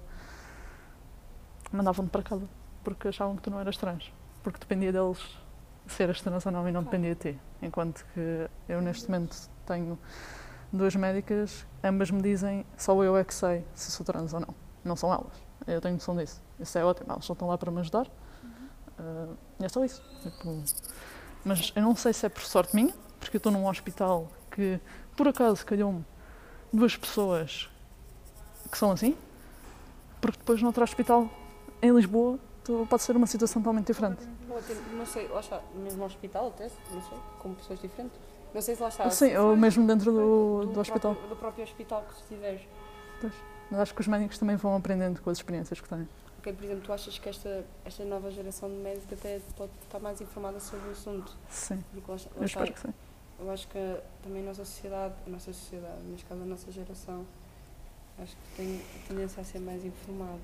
[1.71, 2.47] mandavam-te para casa
[2.83, 4.11] porque achavam que tu não eras trans.
[4.41, 5.19] Porque dependia deles
[5.87, 7.39] se eras trans ou não e não dependia de ti.
[7.61, 9.97] Enquanto que eu, neste momento, tenho
[10.73, 14.55] duas médicas, ambas me dizem só eu é que sei se sou trans ou não.
[14.83, 15.31] Não são elas.
[15.65, 16.41] Eu tenho noção disso.
[16.59, 17.11] Isso é ótimo.
[17.11, 18.07] Elas só estão lá para me ajudar.
[19.59, 20.03] E é só isso.
[20.21, 20.61] Tipo,
[21.45, 24.79] mas eu não sei se é por sorte minha, porque eu estou num hospital que,
[25.15, 26.03] por acaso, calhou-me
[26.71, 27.69] duas pessoas
[28.71, 29.15] que são assim,
[30.19, 31.29] porque depois no outro hospital,
[31.81, 32.39] em Lisboa,
[32.89, 34.27] pode ser uma situação totalmente diferente.
[34.49, 34.61] Ou
[34.97, 35.29] não sei,
[35.75, 38.19] no mesmo hospital até, não sei, com pessoas diferentes.
[38.53, 39.09] Não sei se lá está.
[39.09, 41.13] Sim, ou mesmo dentro do, do próprio- hospital.
[41.29, 42.61] do próprio hospital que estiveres.
[43.71, 46.07] Mas acho que os médicos também vão aprendendo com as experiências que têm.
[46.39, 49.99] Ok, por exemplo, tu achas que esta, esta nova geração de médicos até pode estar
[49.99, 51.31] mais informada sobre o assunto?
[51.49, 52.93] Sim, Porque lá, lá eu está, espero que sim.
[53.39, 57.25] eu acho que também a nossa sociedade, a nossa sociedade, neste caso a nossa geração,
[58.21, 60.37] acho que tem tendência a ser mais informada.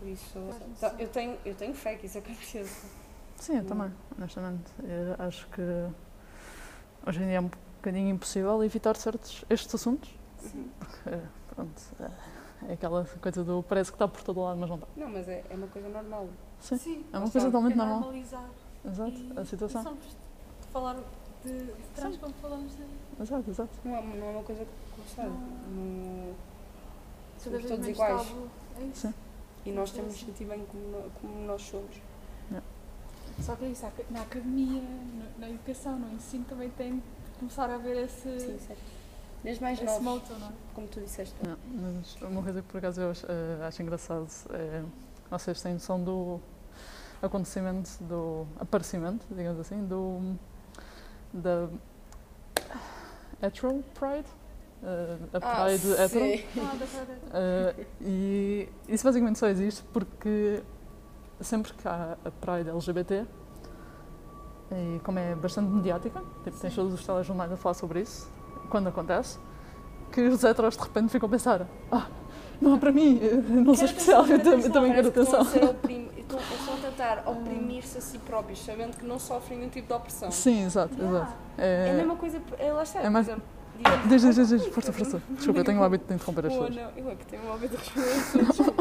[0.00, 0.38] Por isso,
[0.80, 2.86] tá, eu, tenho, eu tenho fé que isso aconteça.
[3.36, 4.64] Sim, eu também, honestamente.
[4.82, 5.62] Eu acho que
[7.06, 10.10] hoje em dia é um bocadinho impossível evitar certos estes assuntos.
[10.78, 11.18] Porque,
[11.54, 11.82] pronto,
[12.68, 14.88] é aquela coisa do parece que está por todo lado, mas não está.
[14.96, 16.28] Não, mas é, é uma coisa normal.
[16.60, 17.04] Sim, Sim.
[17.12, 18.00] é uma coisa totalmente é normal.
[18.00, 18.48] normalizar.
[18.84, 19.82] Exato, E a situação.
[19.82, 20.96] somos de falar
[21.44, 22.84] de, de trans como falamos de.
[23.22, 23.70] Exato, exato.
[23.84, 25.20] Não é, não é uma coisa que.
[25.20, 26.34] Não,
[27.36, 28.34] cada somos vez todos iguais.
[28.78, 29.08] É isso.
[29.08, 29.14] Sim.
[29.64, 31.96] E nós temos de sentir bem como, como nós somos.
[33.40, 34.82] Só que é isso, aca- na academia,
[35.38, 37.02] na educação, no ensino também tem de
[37.38, 38.80] começar a haver esse, Sim, certo.
[39.44, 40.52] Desde mais esse novos, motto, não é?
[40.74, 41.34] como tu disseste.
[41.42, 41.56] Não,
[41.92, 44.82] mas uma coisa que por acaso eu acho, eh, acho engraçado é
[45.30, 46.40] vocês têm noção do
[47.22, 50.34] acontecimento, do aparecimento, digamos assim, do
[51.32, 51.68] da
[53.42, 54.28] hetero pride,
[54.82, 56.48] Eh, a pride hetero.
[56.58, 57.20] Ah, da verdade.
[57.32, 60.62] Eh, e isso basicamente só existe porque
[61.40, 63.24] sempre que há a Pride LGBT,
[64.72, 68.28] e como é bastante mediática, tipo, tens todos os telejornais a falar sobre isso,
[68.68, 69.38] quando acontece,
[70.10, 72.06] que os heteros de repente ficam a pensar: ah,
[72.60, 75.42] não há para mim, não sou especial, eu também, também quero atenção.
[75.42, 76.08] Estão a, oprim...
[76.16, 80.30] estão, a tentar oprimir-se a si próprios, sabendo que não sofrem nenhum tipo de opressão.
[80.32, 81.32] Sim, exato, exato.
[81.58, 83.44] É a É, mesma coisa, é, lá está, é por mais- exemplo,
[84.08, 85.22] Diz, diz, diz, força, força.
[85.28, 86.76] Desculpa, eu tenho o hábito de interromper as Pô, pessoas.
[86.82, 88.68] não, eu é que tenho um hábito de responder as pessoas.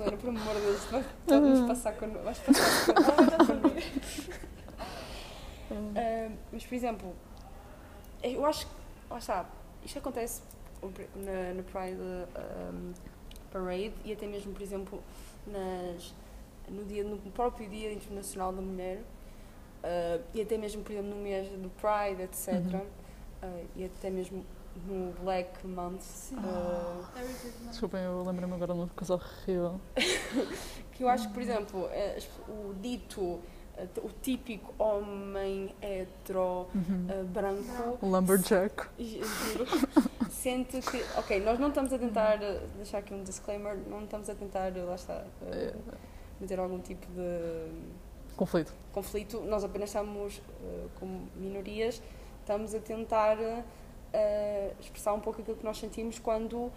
[0.00, 2.08] Milena, por amor de Deus, vamos passar com.
[2.08, 4.40] Vais passar com.
[5.94, 7.14] Ah, mas, por exemplo,
[8.24, 8.72] eu acho que.
[9.08, 9.48] Lá está,
[9.84, 10.42] isto acontece
[11.14, 12.92] na, na Pride um,
[13.52, 15.02] Parade e até mesmo, por exemplo,
[15.46, 16.12] nas,
[16.68, 19.00] no, dia, no próprio Dia Internacional da Mulher
[19.82, 22.48] ah, e até mesmo, por exemplo, no mês do Pride, etc.
[22.54, 22.86] Uhum.
[23.42, 24.44] ah, e até mesmo
[24.86, 26.32] no Black Month.
[26.38, 27.02] ah,
[27.68, 29.80] Desculpem, eu lembrei-me agora de uma coisa horrível.
[30.92, 32.18] que eu acho que, por exemplo, eh,
[32.48, 33.40] o dito,
[33.76, 37.06] eh, o típico homem hetero Uhum.
[37.08, 38.88] eh, branco, Lumberjack.
[38.98, 39.66] juro,
[40.30, 42.38] sente que, ok, nós não estamos a tentar,
[42.76, 45.74] deixar aqui um disclaimer, não estamos a tentar, lá está, eh,
[46.40, 47.70] meter algum tipo de
[48.36, 48.72] Conflito.
[48.92, 50.40] conflito, nós apenas estamos,
[50.98, 52.00] como minorias,
[52.40, 53.36] estamos a tentar
[54.12, 56.70] eh, expressar um pouco aquilo que nós sentimos quando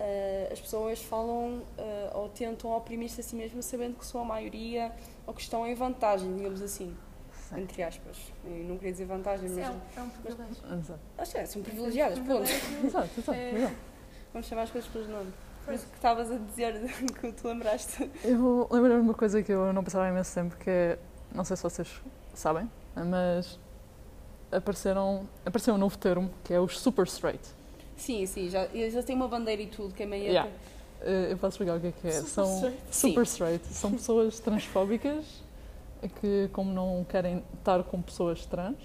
[0.00, 4.24] eh, as pessoas falam eh, ou tentam oprimir-se a si mesmas sabendo que são a
[4.24, 4.92] maioria
[5.26, 6.96] ou que estão em vantagem, digamos assim,
[7.56, 8.16] entre aspas.
[8.44, 9.58] Eu não queria dizer vantagem, mas
[9.96, 10.64] É um privilégio.
[10.78, 12.42] Exato, acho que são privilegiadas, ponto.
[12.42, 13.32] exato, exato.
[13.38, 13.52] É.
[13.52, 13.70] legal.
[14.32, 15.34] Vamos chamar as coisas pelos nomes.
[15.64, 16.74] Por isso que estavas a dizer
[17.20, 18.10] que tu lembraste.
[18.24, 20.98] Eu lembro-me de uma coisa que eu não pensava há imenso tempo, que é,
[21.32, 22.02] não sei se vocês
[22.34, 23.60] sabem, mas
[24.52, 27.42] apareceram, apareceu um novo termo, que é os super straight.
[27.96, 30.24] Sim, sim, já, já têm uma bandeira e tudo, que é meio.
[30.26, 30.50] Yeah.
[31.00, 32.12] Eh, Eu posso explicar o que é que é.
[32.12, 32.82] Super São straight?
[32.90, 33.66] super straight.
[33.68, 35.24] São pessoas transfóbicas
[36.20, 38.76] que, como não querem estar com pessoas trans,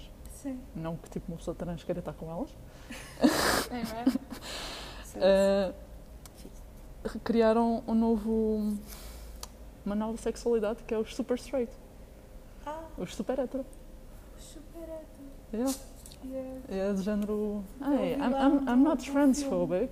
[0.42, 0.58] Sim.
[0.74, 2.48] não que tipo uma pessoa trans queira estar com elas,
[3.70, 4.04] É, é?
[5.04, 5.18] Sim.
[5.20, 5.72] eh,
[7.24, 8.74] criaram um novo.
[9.84, 11.72] uma nova sexualidade que é os super straight.
[12.66, 13.64] Ah, Os super hetero.
[15.50, 15.74] Super hétero.
[16.24, 16.58] Yeah.
[16.68, 16.90] Yeah.
[16.90, 19.90] É do Hey, I'm, I'm, I'm not transphobic,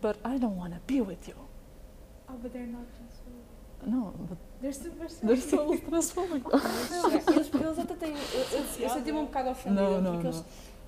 [0.00, 1.36] but I don't want to be with you.
[2.28, 3.86] Oh, but they're not transphobic.
[3.86, 6.42] No, but They're super they're still transphobic.
[6.44, 8.10] Não, eles, eles até têm.
[8.10, 10.36] Eu, eu, eu senti-me um bocado ofendida Não, não, porque eles.
[10.36, 10.44] não.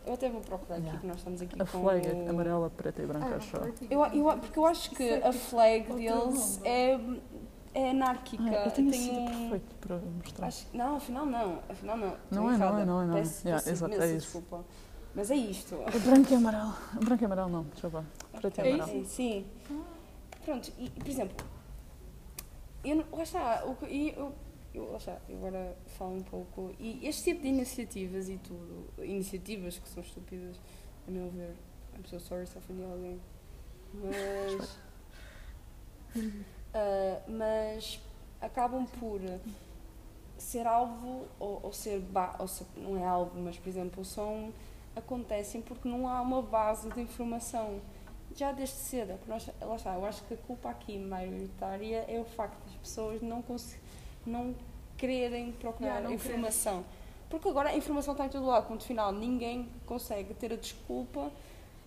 [0.07, 1.01] Eu até vou procurar aqui, Yeah.
[1.01, 1.83] que nós estamos aqui A com.
[1.83, 3.57] flag é o- amarela, preta e branca, Ah, acho.
[3.91, 6.99] Eu, eu, porque eu acho que a flag deles é,
[7.75, 8.43] é anárquica.
[8.45, 10.47] Ah, eu tenho Tem sido um- perfeito para mostrar.
[10.47, 11.59] Acho, não, afinal não.
[11.69, 12.17] Afinal não.
[12.31, 13.21] Não é, não é, não é, não é.
[13.21, 14.17] Peço, Yeah, peço exato, é isso.
[14.27, 14.65] desculpa.
[15.15, 15.75] Mas é isto.
[15.75, 16.75] É branco e amarelo.
[17.05, 18.05] Branco e amarelo não, desculpa.
[18.41, 19.03] Preto e É amarelo.
[19.03, 19.11] isso?
[19.15, 19.47] Sim.
[20.45, 21.47] Pronto, e por exemplo,
[22.85, 24.33] eu, não- lá está, o e eu,
[24.75, 28.89] eu, lá está, eu agora falo um pouco, e este tipo de iniciativas e tudo,
[29.05, 30.59] iniciativas que são estúpidas,
[31.07, 31.55] a meu ver,
[31.95, 33.21] I'm so sorry se ofendi alguém,
[33.93, 34.79] mas,
[36.75, 38.01] ah, mas
[38.41, 39.21] acabam por
[40.39, 42.03] ser alvo, ou, ou ser,
[42.39, 44.53] ou ser, não é alvo, mas por exemplo, são,
[44.97, 47.81] acontecem porque não há uma base de informação
[48.35, 52.19] já desde cedo, porque nós, lá está, eu acho que a culpa aqui maioritária é
[52.19, 53.45] o facto das pessoas não,
[54.25, 54.55] não
[54.97, 56.85] quererem procurar Yeah, não informação.
[57.29, 61.31] Porque agora a informação está em todo lado, ponto final, ninguém consegue ter a desculpa.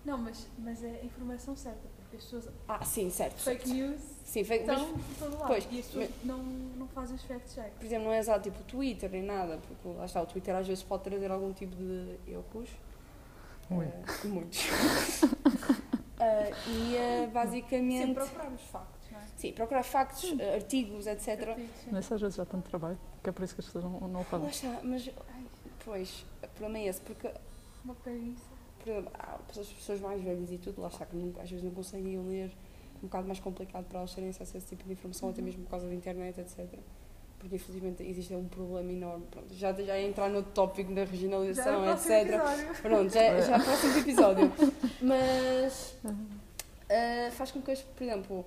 [0.06, 1.88] Não, mas, mas é a informação certa,
[2.22, 2.48] pessoas.
[2.68, 3.40] Ah, sim, certo.
[3.42, 5.48] Fake news Sim, fake, mas, lado.
[5.48, 7.72] pois, e as pessoas não, não fazem os fact-check.
[7.74, 10.56] por exemplo, não é exato tipo o Twitter nem nada, porque lá está, o Twitter
[10.56, 12.70] às vezes pode trazer algum tipo de erros.
[13.70, 13.86] Ui.
[13.86, 14.60] eh, muitos.
[16.20, 18.06] Eh, e eh, basicamente.
[18.08, 19.24] Sempre procurar os factos, não é?
[19.36, 21.28] Sim, procurar factos, artigos, etc.
[21.50, 21.92] Artigos, sim.
[21.92, 24.08] Nesse às vezes já tanto trabalho, que é por isso que as pessoas não, não
[24.08, 24.48] o Lá fazem.
[24.50, 25.10] está, mas.
[25.34, 25.44] ai,
[25.84, 27.30] Pois, o problema é esse, porque
[27.84, 28.46] Uma preguiça.
[28.84, 31.72] Por exemplo, há pessoas, mais velhas e tudo, lá está, que nunca- às vezes não
[31.72, 32.52] conseguem ler,
[32.98, 35.64] um bocado mais complicado para elas terem acesso a esse tipo de informação, até mesmo
[35.64, 36.68] por causa da internet, etc.
[37.40, 39.26] Porque infelizmente existe um problema enorme.
[39.30, 42.28] Pronto, já, já entrar no tópico da regionalização, próximo etc.
[42.34, 42.82] episódio.
[42.82, 44.52] Pronto, já, já é o próximo episódio.
[45.02, 45.98] Mas
[46.90, 48.46] ah, faz com que, as- por exemplo,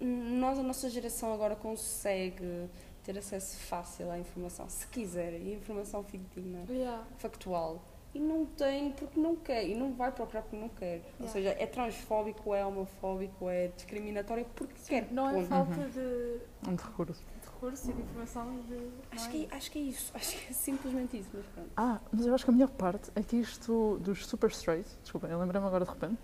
[0.00, 2.68] nós, a nossa geração agora consegue
[3.02, 7.04] ter acesso fácil à informação, se quiser, e a informação fidedigna, Yeah.
[7.18, 7.82] factual.
[8.16, 11.02] E não tem porque não quer, e não vai procurar porque não quer.
[11.20, 11.32] Ou Yeah.
[11.32, 15.08] seja, é transfóbico, é homofóbico, é discriminatório porque quer.
[15.12, 15.46] Não é ponto.
[15.48, 17.22] falta de, Um de recurso.
[17.42, 18.88] de recurso e de informação e de.
[19.12, 19.54] Acho que, é?
[19.54, 21.68] é- acho que é isso, acho que é simplesmente isso, mas pronto.
[21.76, 25.30] Ah, mas eu acho que a melhor parte é que isto dos super straight, desculpem,
[25.30, 26.16] eu lembrei-me agora de repente,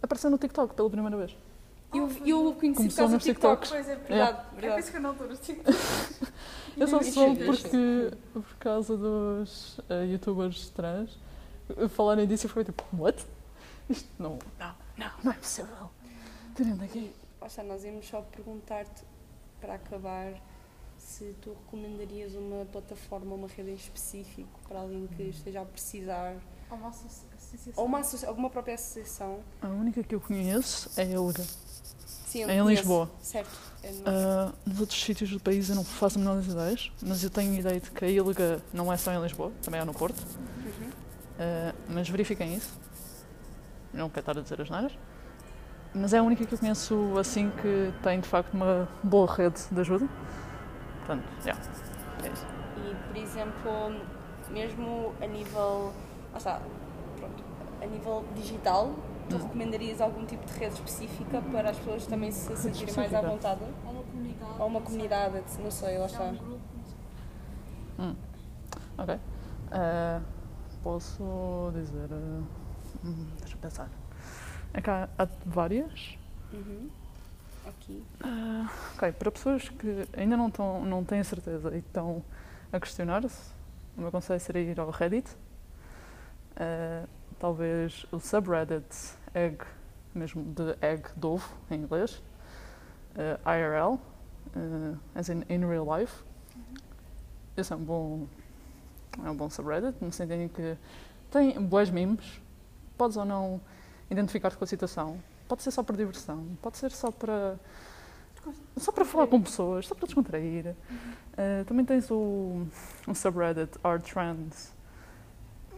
[0.00, 1.36] apareceu no TikTok pela primeira vez.
[1.92, 2.52] E eu, Ah, eu bom.
[2.52, 3.62] conheci por Começou causa do TikTok.
[3.62, 3.70] TikToks.
[3.70, 4.80] Pois é, Verdade, É por verdade.
[4.82, 6.20] isso que eu não estou nos TikToks.
[6.80, 11.18] Eu só soube porque, por causa dos eh, youtubers trans
[11.90, 13.24] falarem disso e foi tipo, what?
[13.88, 15.90] Isto não, não, não, não é possível.
[16.56, 17.12] Tirando aqui.
[17.46, 19.02] Está, nós íamos só perguntar-te,
[19.60, 20.32] para acabar,
[20.96, 26.36] se tu recomendarias uma plataforma, uma rede em específico para alguém que esteja a precisar,
[26.70, 27.82] Ou uma associa- associação.
[27.82, 29.40] ou uma, associa- alguma própria associação.
[29.60, 31.44] A única que eu conheço é a Ilga.
[32.30, 32.64] Sim, eu Em.
[32.68, 33.10] Lisboa.
[33.20, 33.50] Certo.
[33.82, 37.24] É Ah, nos outros sítios do país eu não faço a menor das ideias, mas
[37.24, 39.84] eu tenho a ideia de que a Ilga não é só em Lisboa, também é
[39.84, 40.20] no Porto.
[40.64, 40.90] Uhum.
[41.40, 42.72] Ah, mas verifiquem isso.
[43.92, 44.92] Não quero estar a dizer as neiras.
[45.92, 49.60] Mas é a única que eu conheço assim que tem de facto uma boa rede
[49.68, 50.08] de ajuda.
[50.98, 51.60] Portanto, yeah,
[52.22, 52.46] é isso.
[52.76, 54.00] E, por exemplo,
[54.50, 55.92] mesmo a nível.
[56.30, 56.60] Lá está,
[57.16, 57.42] pronto,
[57.82, 58.94] a nível digital,
[59.30, 59.42] tu Hum.
[59.42, 63.60] recomendarias algum tipo de rede específica para as pessoas também se sentirem mais à vontade?
[63.62, 64.60] Ou uma comunidade.
[64.60, 66.24] Ou uma comunidade, não sei, lá está.
[66.24, 66.60] um grupo.
[67.98, 68.16] não sei.
[68.98, 69.18] Ok.
[69.70, 70.20] Ah,
[70.82, 72.08] posso dizer.
[73.04, 73.88] hum, deixa eu pensar.
[74.74, 75.08] É que há,
[75.46, 76.18] várias.
[76.52, 76.90] Uhum.
[77.66, 78.04] Aqui.
[78.24, 82.22] Ah, ok, para pessoas que ainda não, estão, não têm certeza e estão
[82.72, 83.52] a questionar-se,
[83.96, 85.30] o meu conselho seria ir ao Reddit.
[86.56, 87.04] Ah,
[87.38, 88.84] talvez o subreddit
[89.34, 89.58] egg,
[90.14, 92.22] mesmo de egg de ovo em inglês.
[93.44, 93.98] Ah, IRL,
[94.56, 96.22] ah, as in in real life.
[97.56, 98.26] Esse é um bom,
[99.24, 100.76] é um bom subreddit, no sentido em que
[101.30, 102.40] tem boas memes,
[102.96, 103.60] podes ou não
[104.10, 105.20] identificar-te com a situação.
[105.48, 107.56] Pode ser só por diversão, pode ser só para
[108.76, 110.74] só para falar com pessoas, só para descontrair.
[111.32, 112.66] Uh, também tens o,
[113.06, 114.72] um subreddit R Trends.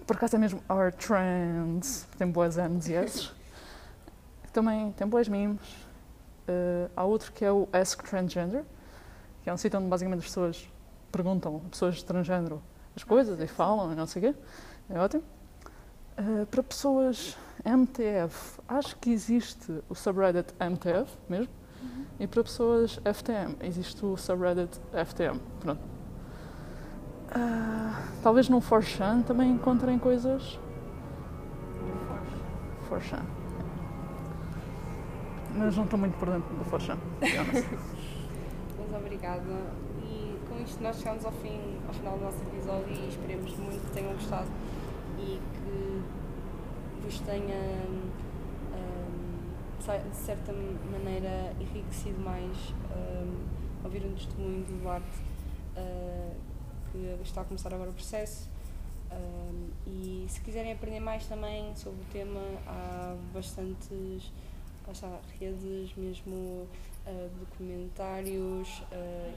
[0.07, 2.94] Por acaso é mesmo R Trends, tem boas N's e
[4.53, 4.55] S's.
[4.55, 5.61] Também tem boas memes.
[6.48, 8.64] Uh, há outro que é o Ask Transgender,
[9.42, 10.68] que é um sítio onde basicamente as pessoas
[11.11, 12.62] perguntam a pessoas de transgênero
[12.96, 14.40] as coisas e falam e não sei o quê.
[14.90, 15.22] É ótimo.
[16.18, 21.53] Uh, para pessoas MTF, acho que existe o subreddit MTF mesmo.
[22.20, 25.40] E para pessoas FTM, existe o subreddit FTM.
[25.61, 25.80] Pronto.
[27.34, 30.61] Ah, talvez no 4chan também encontrem coisas.
[32.88, 33.41] 4chan.
[35.55, 36.96] Mas não estou muito por dentro do 4chan.
[36.96, 37.68] to be honest.
[38.78, 39.72] Mas obrigada.
[40.03, 43.86] E com isto nós chegamos ao, fim, ao final do nosso episódio e esperemos muito
[43.86, 44.48] que tenham gostado
[45.18, 46.03] e que
[47.05, 47.57] vos tenha
[47.88, 48.11] hum,
[50.11, 50.53] de certa
[50.92, 52.57] maneira enriquecido mais
[52.94, 53.40] hum,
[53.82, 55.07] ouvir um testemunho do Duarte
[55.76, 56.34] uh,
[56.90, 58.48] que está a começar agora o processo.
[59.11, 64.32] Um, e se quiserem aprender mais também sobre o tema, há bastantes
[64.87, 66.68] lá está, redes, mesmo
[67.07, 69.33] uh, documentários, uh,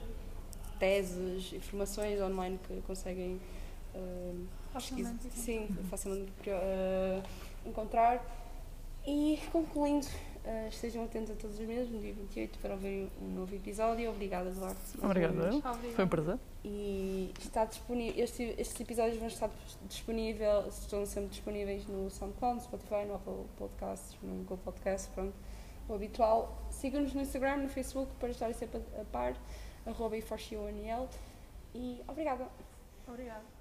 [0.79, 3.39] teses, informações online que conseguem
[3.93, 6.31] uh, Facilmente, sim, facilmente
[7.65, 8.21] encontrar.
[9.07, 10.07] E concluindo,
[10.45, 14.09] uh, estejam atentos a todos os meses, no dia 28, para ouvir um novo episódio.
[14.09, 15.57] Obrigada, uma Obrigado, eu.
[15.57, 15.95] Obrigada.
[15.95, 16.39] Foi um prazer.
[16.63, 19.49] E está disponível, este- estes episódios vão estar
[19.87, 25.33] disponível, estão sempre disponíveis no SoundCloud, no Spotify, no Apple Podcasts, no Google Podcasts, pronto,
[25.87, 26.65] o habitual.
[26.71, 29.35] Sigam-nos no Instagram, no Facebook, para estarem sempre a, par,
[29.85, 30.21] arroba e
[32.07, 32.47] obrigada.
[33.07, 33.54] Obrigada.